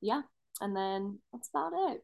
yeah, 0.00 0.22
and 0.60 0.74
then 0.74 1.18
that's 1.32 1.50
about 1.54 1.72
it. 1.92 2.02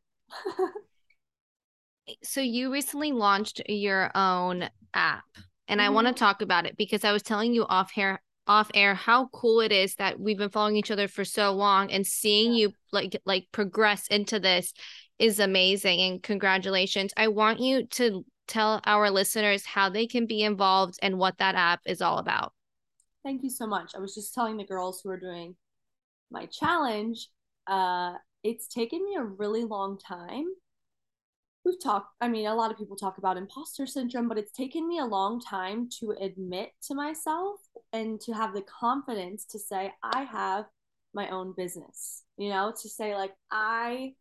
so 2.22 2.40
you 2.40 2.72
recently 2.72 3.12
launched 3.12 3.62
your 3.68 4.10
own 4.14 4.68
app 4.94 5.24
and 5.68 5.80
mm-hmm. 5.80 5.86
I 5.86 5.90
want 5.90 6.06
to 6.06 6.12
talk 6.12 6.42
about 6.42 6.66
it 6.66 6.76
because 6.76 7.04
I 7.04 7.12
was 7.12 7.22
telling 7.22 7.54
you 7.54 7.64
off 7.66 7.90
here 7.90 8.20
off 8.46 8.70
air 8.74 8.94
how 8.94 9.26
cool 9.28 9.61
it 9.61 9.72
is 9.72 9.96
that 9.96 10.18
we've 10.20 10.38
been 10.38 10.50
following 10.50 10.76
each 10.76 10.90
other 10.90 11.09
for 11.09 11.24
so 11.24 11.52
long 11.52 11.90
and 11.90 12.06
seeing 12.06 12.52
you 12.52 12.72
like 12.92 13.20
like 13.24 13.46
progress 13.52 14.06
into 14.09 14.38
this 14.38 14.72
is 15.18 15.40
amazing 15.40 16.00
and 16.00 16.22
congratulations. 16.22 17.12
I 17.16 17.28
want 17.28 17.61
you 17.61 17.87
to 17.87 18.24
tell 18.46 18.80
our 18.85 19.11
listeners 19.11 19.64
how 19.64 19.88
they 19.88 20.06
can 20.06 20.26
be 20.26 20.42
involved 20.42 20.98
and 21.02 21.18
what 21.18 21.38
that 21.38 21.54
app 21.54 21.80
is 21.87 22.00
all 22.00 22.18
about. 22.18 22.52
Thank 23.24 23.42
you 23.42 23.50
so 23.50 23.66
much. 23.66 23.92
I 23.96 23.98
was 23.98 24.14
just 24.14 24.35
telling 24.35 24.56
the 24.56 24.64
girls 24.64 25.00
who 25.02 25.11
are 25.11 25.18
doing 25.18 25.56
my 26.30 26.46
challenge, 26.46 27.28
uh, 27.66 28.14
it's 28.44 28.68
taken 28.68 29.04
me 29.04 29.16
a 29.16 29.24
really 29.24 29.64
long 29.64 29.98
time. 29.98 30.44
We've 31.66 31.83
talked, 31.83 32.14
I 32.20 32.29
mean, 32.29 32.46
a 32.46 32.55
lot 32.55 32.70
of 32.70 32.79
people 32.79 32.94
talk 32.96 33.18
about 33.18 33.37
imposter 33.37 33.88
syndrome, 33.88 34.29
but 34.29 34.38
it's 34.38 34.52
taken 34.52 34.87
me 34.87 35.00
a 35.00 35.05
long 35.05 35.40
time 35.40 35.88
to 35.98 36.12
admit 36.12 36.70
to 36.85 36.94
myself 36.94 37.59
and 37.92 38.20
to 38.20 38.33
have 38.33 38.55
the 38.55 38.62
confidence 38.62 39.44
to 39.46 39.59
say, 39.59 39.92
I 40.00 40.22
have 40.22 40.66
my 41.12 41.29
own 41.31 41.55
business, 41.57 42.22
you 42.37 42.50
know, 42.50 42.72
to 42.81 42.88
say, 42.88 43.16
like, 43.16 43.33
I 43.50 44.12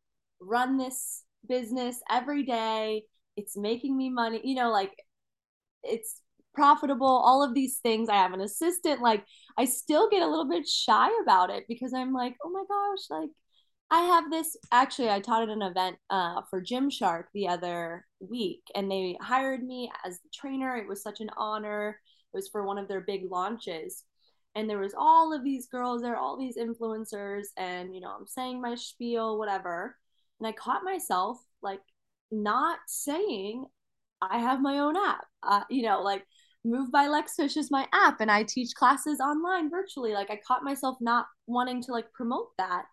run 0.42 0.80
this 0.80 1.22
business 1.48 2.02
every 2.10 2.42
day. 2.42 3.04
It's 3.38 3.56
making 3.56 3.96
me 3.96 4.10
money, 4.10 4.42
you 4.44 4.56
know, 4.56 4.72
like, 4.72 4.94
it's 5.84 6.22
profitable, 6.56 7.06
all 7.06 7.44
of 7.44 7.54
these 7.54 7.78
things. 7.78 8.10
I 8.10 8.16
have 8.16 8.34
an 8.34 8.42
assistant. 8.42 9.02
Like, 9.02 9.24
I 9.56 9.66
still 9.66 10.10
get 10.10 10.24
a 10.24 10.28
little 10.28 10.50
bit 10.50 10.68
shy 10.68 11.10
about 11.22 11.52
it 11.52 11.66
because 11.68 11.94
I'm 11.94 12.12
like, 12.12 12.38
oh 12.44 12.50
my 12.50 12.64
gosh, 12.68 13.22
like, 13.22 13.30
I 13.92 14.02
have 14.02 14.32
this. 14.32 14.58
Actually, 14.72 15.10
I 15.10 15.20
taught 15.20 15.44
at 15.44 15.50
an 15.50 15.62
event 15.62 15.98
uh, 16.10 16.42
for 16.50 16.62
Gymshark 16.62 17.26
the 17.34 17.48
other 17.48 18.06
week, 18.20 18.64
and 18.74 18.90
they 18.90 19.18
hired 19.22 19.64
me 19.64 19.92
as 20.04 20.20
the 20.20 20.30
trainer. 20.34 20.76
It 20.76 20.88
was 20.88 21.04
such 21.04 21.22
an 21.22 21.30
honor. 21.38 22.00
It 22.34 22.38
was 22.38 22.50
for 22.50 22.66
one 22.66 22.78
of 22.78 22.88
their 22.88 23.02
big 23.02 23.30
launches. 23.30 24.04
And 24.56 24.70
there 24.70 24.80
was 24.80 24.96
all 24.98 25.34
of 25.34 25.44
these 25.44 25.68
girls 25.68 26.02
there, 26.02 26.18
all 26.18 26.38
these 26.38 26.58
influencers, 26.58 27.48
and 27.58 27.94
you 27.94 28.02
know, 28.02 28.10
I'm 28.10 28.28
saying 28.28 28.62
my 28.62 28.76
spiel, 28.76 29.38
whatever. 29.38 29.96
And 30.40 30.48
I 30.48 30.52
caught 30.54 30.84
myself 30.84 31.38
like 31.62 31.82
not 32.32 32.80
saying 32.88 33.66
I 34.22 34.40
have 34.40 34.62
my 34.62 34.80
own 34.80 34.98
app. 34.98 35.26
Uh, 35.44 35.64
you 35.70 35.84
know, 35.84 36.02
like 36.02 36.26
Move 36.66 36.92
by 36.92 37.06
Lexfish 37.08 37.58
is 37.58 37.70
my 37.70 37.88
app 37.94 38.22
and 38.22 38.32
I 38.32 38.42
teach 38.42 38.74
classes 38.74 39.20
online 39.20 39.70
virtually. 39.70 40.14
Like 40.14 40.32
I 40.32 40.42
caught 40.48 40.64
myself 40.64 40.98
not 41.00 41.28
wanting 41.46 41.80
to 41.84 41.92
like 41.92 42.12
promote 42.12 42.58
that. 42.58 42.86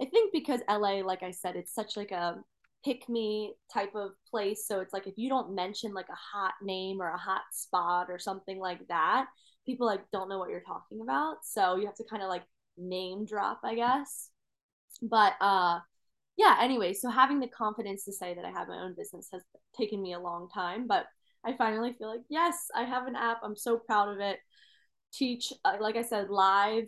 I 0.00 0.06
think 0.06 0.32
because 0.32 0.60
LA, 0.68 1.02
like 1.02 1.22
I 1.22 1.30
said, 1.30 1.56
it's 1.56 1.74
such 1.74 1.96
like 1.96 2.10
a 2.10 2.36
pick 2.84 3.08
me 3.08 3.54
type 3.72 3.94
of 3.94 4.12
place. 4.30 4.66
So 4.66 4.80
it's 4.80 4.92
like 4.92 5.06
if 5.06 5.14
you 5.16 5.28
don't 5.28 5.54
mention 5.54 5.94
like 5.94 6.08
a 6.10 6.36
hot 6.36 6.54
name 6.62 7.00
or 7.00 7.08
a 7.08 7.18
hot 7.18 7.42
spot 7.52 8.08
or 8.10 8.18
something 8.18 8.58
like 8.58 8.86
that, 8.88 9.26
people 9.64 9.86
like 9.86 10.02
don't 10.12 10.28
know 10.28 10.38
what 10.38 10.50
you're 10.50 10.60
talking 10.60 11.00
about. 11.00 11.36
So 11.44 11.76
you 11.76 11.86
have 11.86 11.94
to 11.96 12.04
kind 12.04 12.22
of 12.22 12.28
like 12.28 12.44
name 12.76 13.24
drop, 13.24 13.60
I 13.64 13.74
guess. 13.74 14.30
But 15.02 15.34
uh 15.40 15.80
yeah, 16.36 16.58
anyway, 16.60 16.94
so 16.94 17.10
having 17.10 17.40
the 17.40 17.48
confidence 17.48 18.04
to 18.06 18.12
say 18.12 18.34
that 18.34 18.44
I 18.44 18.50
have 18.50 18.68
my 18.68 18.78
own 18.78 18.94
business 18.96 19.28
has 19.32 19.42
taken 19.78 20.02
me 20.02 20.14
a 20.14 20.20
long 20.20 20.48
time, 20.54 20.86
but 20.86 21.06
I 21.44 21.54
finally 21.56 21.94
feel 21.94 22.10
like, 22.10 22.24
yes, 22.28 22.68
I 22.74 22.84
have 22.84 23.06
an 23.06 23.16
app. 23.16 23.40
I'm 23.44 23.56
so 23.56 23.78
proud 23.78 24.08
of 24.10 24.20
it. 24.20 24.38
Teach, 25.12 25.52
uh, 25.64 25.76
like 25.80 25.96
I 25.96 26.02
said, 26.02 26.30
live 26.30 26.86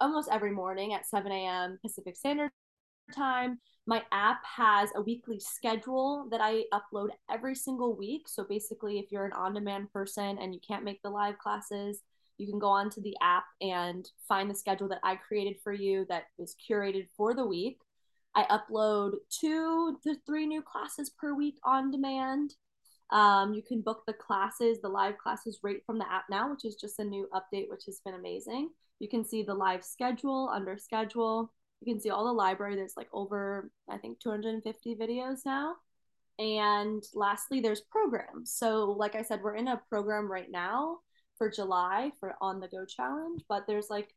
almost 0.00 0.28
every 0.30 0.50
morning 0.50 0.94
at 0.94 1.06
7 1.06 1.30
a.m. 1.30 1.78
Pacific 1.82 2.16
Standard 2.16 2.50
Time. 3.14 3.58
My 3.86 4.02
app 4.12 4.44
has 4.44 4.90
a 4.94 5.00
weekly 5.00 5.40
schedule 5.40 6.28
that 6.30 6.40
I 6.42 6.64
upload 6.72 7.08
every 7.30 7.54
single 7.54 7.96
week. 7.96 8.28
So 8.28 8.44
basically, 8.44 8.98
if 8.98 9.10
you're 9.10 9.24
an 9.24 9.32
on 9.32 9.54
demand 9.54 9.92
person 9.92 10.38
and 10.38 10.52
you 10.52 10.60
can't 10.66 10.84
make 10.84 11.00
the 11.02 11.10
live 11.10 11.38
classes, 11.38 12.02
you 12.36 12.46
can 12.46 12.58
go 12.58 12.68
onto 12.68 13.00
the 13.00 13.16
app 13.22 13.44
and 13.60 14.08
find 14.28 14.50
the 14.50 14.54
schedule 14.54 14.88
that 14.88 15.00
I 15.02 15.16
created 15.16 15.56
for 15.62 15.72
you 15.72 16.06
that 16.08 16.24
is 16.38 16.54
curated 16.68 17.08
for 17.16 17.34
the 17.34 17.46
week. 17.46 17.80
I 18.34 18.44
upload 18.44 19.14
two 19.30 19.98
to 20.04 20.14
three 20.26 20.46
new 20.46 20.62
classes 20.62 21.10
per 21.10 21.34
week 21.34 21.56
on 21.64 21.90
demand. 21.90 22.54
Um, 23.10 23.54
you 23.54 23.62
can 23.62 23.80
book 23.80 24.02
the 24.06 24.12
classes, 24.12 24.80
the 24.80 24.88
live 24.88 25.16
classes 25.18 25.60
right 25.62 25.84
from 25.86 25.98
the 25.98 26.10
app 26.12 26.24
now, 26.28 26.50
which 26.50 26.64
is 26.64 26.76
just 26.76 26.98
a 26.98 27.04
new 27.04 27.28
update, 27.32 27.70
which 27.70 27.84
has 27.86 28.00
been 28.04 28.14
amazing. 28.14 28.70
You 28.98 29.08
can 29.08 29.24
see 29.24 29.42
the 29.42 29.54
live 29.54 29.84
schedule 29.84 30.50
under 30.52 30.76
schedule. 30.76 31.52
You 31.80 31.92
can 31.92 32.00
see 32.00 32.10
all 32.10 32.26
the 32.26 32.32
library. 32.32 32.74
There's 32.74 32.96
like 32.96 33.08
over, 33.12 33.70
I 33.88 33.96
think, 33.96 34.20
250 34.20 34.96
videos 34.96 35.38
now. 35.46 35.74
And 36.38 37.02
lastly, 37.14 37.60
there's 37.60 37.80
programs. 37.80 38.52
So, 38.52 38.92
like 38.92 39.14
I 39.14 39.22
said, 39.22 39.40
we're 39.42 39.56
in 39.56 39.68
a 39.68 39.82
program 39.88 40.30
right 40.30 40.50
now 40.50 40.98
for 41.36 41.50
July 41.50 42.12
for 42.20 42.34
On 42.40 42.60
the 42.60 42.68
Go 42.68 42.84
Challenge, 42.84 43.42
but 43.48 43.66
there's 43.66 43.90
like 43.90 44.14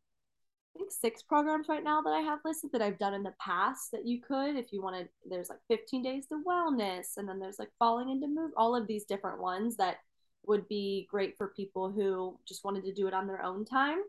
think 0.78 0.92
six 0.92 1.22
programs 1.22 1.68
right 1.68 1.84
now 1.84 2.02
that 2.02 2.12
I 2.12 2.22
have 2.22 2.40
listed 2.46 2.72
that 2.74 2.82
I've 2.82 3.00
done 3.00 3.14
in 3.14 3.24
the 3.24 3.34
past 3.40 3.92
that 3.92 4.06
you 4.06 4.22
could 4.22 4.56
if 4.56 4.72
you 4.72 4.82
wanted. 4.82 5.10
There's 5.30 5.50
like 5.50 5.60
15 5.68 6.04
days 6.04 6.28
to 6.28 6.44
wellness, 6.48 7.18
and 7.18 7.28
then 7.28 7.40
there's 7.40 7.60
like 7.60 7.72
falling 7.80 8.10
into 8.10 8.28
move, 8.28 8.52
all 8.56 8.76
of 8.76 8.88
these 8.88 9.06
different 9.06 9.42
ones 9.42 9.78
that 9.78 9.98
would 10.46 10.68
be 10.68 11.08
great 11.10 11.38
for 11.38 11.50
people 11.50 11.92
who 11.92 12.38
just 12.48 12.64
wanted 12.64 12.84
to 12.86 12.94
do 12.94 13.08
it 13.08 13.14
on 13.14 13.28
their 13.28 13.44
own 13.44 13.66
time. 13.66 14.00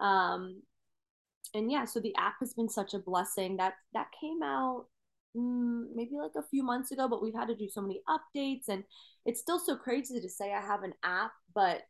Um, 0.00 0.62
and 1.54 1.70
yeah, 1.70 1.84
so 1.84 2.00
the 2.00 2.14
app 2.16 2.34
has 2.40 2.54
been 2.54 2.68
such 2.68 2.94
a 2.94 2.98
blessing. 2.98 3.56
That 3.56 3.74
that 3.94 4.08
came 4.18 4.42
out 4.42 4.86
mm, 5.36 5.84
maybe 5.94 6.16
like 6.16 6.32
a 6.36 6.48
few 6.50 6.62
months 6.62 6.92
ago, 6.92 7.08
but 7.08 7.22
we've 7.22 7.34
had 7.34 7.48
to 7.48 7.56
do 7.56 7.68
so 7.68 7.82
many 7.82 8.00
updates, 8.08 8.68
and 8.68 8.84
it's 9.26 9.40
still 9.40 9.58
so 9.58 9.76
crazy 9.76 10.20
to 10.20 10.28
say 10.28 10.52
I 10.52 10.60
have 10.60 10.82
an 10.82 10.94
app, 11.04 11.32
but 11.54 11.82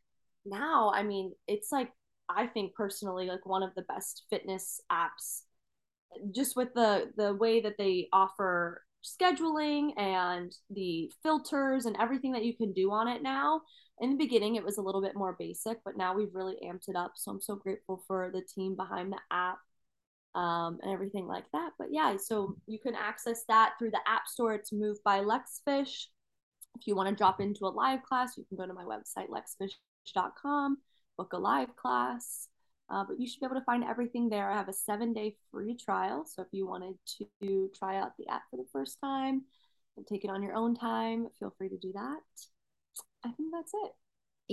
now 0.45 0.91
I 0.93 1.03
mean 1.03 1.33
it's 1.47 1.71
like 1.71 1.89
I 2.29 2.47
think 2.47 2.73
personally 2.73 3.27
like 3.27 3.45
one 3.45 3.63
of 3.63 3.75
the 3.75 3.83
best 3.83 4.23
fitness 4.29 4.81
apps 4.91 5.41
just 6.31 6.55
with 6.55 6.73
the 6.73 7.11
the 7.17 7.33
way 7.33 7.61
that 7.61 7.77
they 7.77 8.07
offer 8.13 8.83
scheduling 9.03 9.91
and 9.97 10.55
the 10.69 11.11
filters 11.21 11.85
and 11.85 11.97
everything 11.99 12.31
that 12.31 12.45
you 12.45 12.55
can 12.55 12.71
do 12.73 12.91
on 12.91 13.07
it 13.07 13.21
now. 13.21 13.61
In 13.99 14.11
the 14.11 14.17
beginning, 14.17 14.55
it 14.55 14.63
was 14.63 14.77
a 14.77 14.81
little 14.81 15.01
bit 15.01 15.15
more 15.15 15.35
basic, 15.37 15.77
but 15.83 15.97
now 15.97 16.15
we've 16.15 16.33
really 16.33 16.55
amped 16.65 16.87
it 16.87 16.95
up. 16.95 17.13
So 17.15 17.31
I'm 17.31 17.41
so 17.41 17.55
grateful 17.55 18.03
for 18.07 18.31
the 18.33 18.41
team 18.41 18.75
behind 18.75 19.11
the 19.11 19.19
app 19.29 19.59
um, 20.35 20.79
and 20.81 20.91
everything 20.91 21.27
like 21.27 21.45
that. 21.51 21.71
But 21.77 21.87
yeah, 21.91 22.15
so 22.17 22.55
you 22.65 22.79
can 22.79 22.95
access 22.95 23.43
that 23.49 23.73
through 23.77 23.91
the 23.91 23.99
App 24.07 24.27
Store. 24.27 24.53
It's 24.53 24.71
Move 24.73 24.97
by 25.03 25.19
Lexfish. 25.19 26.05
If 26.75 26.87
you 26.87 26.95
want 26.95 27.09
to 27.09 27.15
drop 27.15 27.39
into 27.39 27.65
a 27.65 27.67
live 27.67 28.01
class, 28.03 28.35
you 28.35 28.45
can 28.45 28.57
go 28.57 28.65
to 28.65 28.73
my 28.73 28.83
website, 28.83 29.27
lexfish.com 29.29 30.77
book 31.17 31.33
a 31.33 31.37
live 31.37 31.75
class. 31.75 32.47
Uh, 32.89 33.03
but 33.07 33.19
you 33.19 33.27
should 33.27 33.39
be 33.39 33.45
able 33.45 33.55
to 33.55 33.63
find 33.65 33.83
everything 33.83 34.29
there. 34.29 34.51
I 34.51 34.57
have 34.57 34.69
a 34.69 34.73
seven 34.73 35.13
day 35.13 35.35
free 35.51 35.75
trial. 35.75 36.25
So 36.25 36.41
if 36.41 36.49
you 36.51 36.67
wanted 36.67 36.95
to 37.41 37.69
try 37.77 37.97
out 37.97 38.17
the 38.17 38.27
app 38.27 38.43
for 38.49 38.57
the 38.57 38.67
first 38.71 38.99
time 39.01 39.43
and 39.97 40.05
take 40.05 40.23
it 40.23 40.29
on 40.29 40.43
your 40.43 40.53
own 40.53 40.75
time, 40.75 41.27
feel 41.39 41.53
free 41.57 41.69
to 41.69 41.77
do 41.77 41.91
that. 41.93 42.21
I 43.25 43.31
think 43.31 43.51
that's 43.53 43.71
it. 43.73 43.91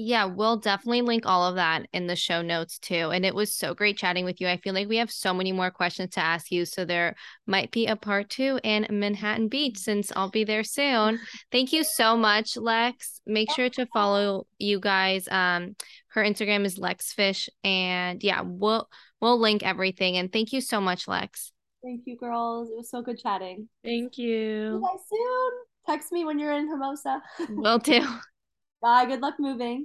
Yeah, 0.03 0.25
we'll 0.25 0.57
definitely 0.57 1.03
link 1.03 1.27
all 1.27 1.47
of 1.47 1.57
that 1.57 1.87
in 1.93 2.07
the 2.07 2.17
show 2.17 2.41
notes 2.41 2.79
too. 2.79 3.11
And 3.11 3.27
it 3.27 3.35
was 3.35 3.55
so 3.55 3.75
great 3.75 3.99
chatting 3.99 4.25
with 4.25 4.41
you. 4.41 4.49
I 4.49 4.57
feel 4.57 4.73
like 4.73 4.89
we 4.89 4.97
have 4.97 5.11
so 5.11 5.35
many 5.35 5.53
more 5.53 5.71
questions 5.71 6.15
to 6.15 6.21
ask 6.21 6.51
you. 6.51 6.65
So 6.65 6.87
there 6.87 7.15
might 7.47 7.71
be 7.71 7.87
a 7.87 7.97
part 7.97 8.31
two 8.31 8.59
in 8.65 8.87
Manhattan 8.89 9.49
Beach 9.49 9.77
since 9.77 10.11
I'll 10.17 10.31
be 10.31 10.45
there 10.45 10.65
soon. 10.65 11.21
Thank 11.53 11.75
you 11.75 11.85
so 11.85 12.17
much, 12.17 12.57
Lex. 12.57 13.21
Make 13.27 13.51
sure 13.53 13.69
to 13.69 13.85
follow 13.93 14.47
you 14.59 14.81
guys. 14.81 15.29
Um, 15.29 15.77
her 16.09 16.25
Instagram 16.25 16.65
is 16.65 16.79
LexFish. 16.79 17.51
And 17.63 18.23
yeah, 18.23 18.41
we'll 18.43 18.89
we'll 19.21 19.39
link 19.39 19.63
everything. 19.63 20.17
And 20.17 20.33
thank 20.33 20.55
you 20.55 20.63
so 20.63 20.81
much, 20.81 21.07
Lex. 21.07 21.53
Thank 21.83 22.03
you, 22.07 22.17
girls. 22.17 22.71
It 22.71 22.77
was 22.77 22.91
so 22.91 23.03
good 23.03 23.19
chatting. 23.19 23.69
Thank 23.85 24.17
you. 24.17 24.27
See 24.27 24.75
you 24.75 24.83
guys 24.83 25.01
soon. 25.11 25.51
Text 25.87 26.13
me 26.13 26.25
when 26.25 26.39
you're 26.39 26.53
in 26.53 26.69
Hermosa. 26.69 27.23
Will 27.51 27.79
do. 27.79 28.01
Bye. 28.83 29.05
Good 29.05 29.21
luck 29.21 29.35
moving. 29.39 29.79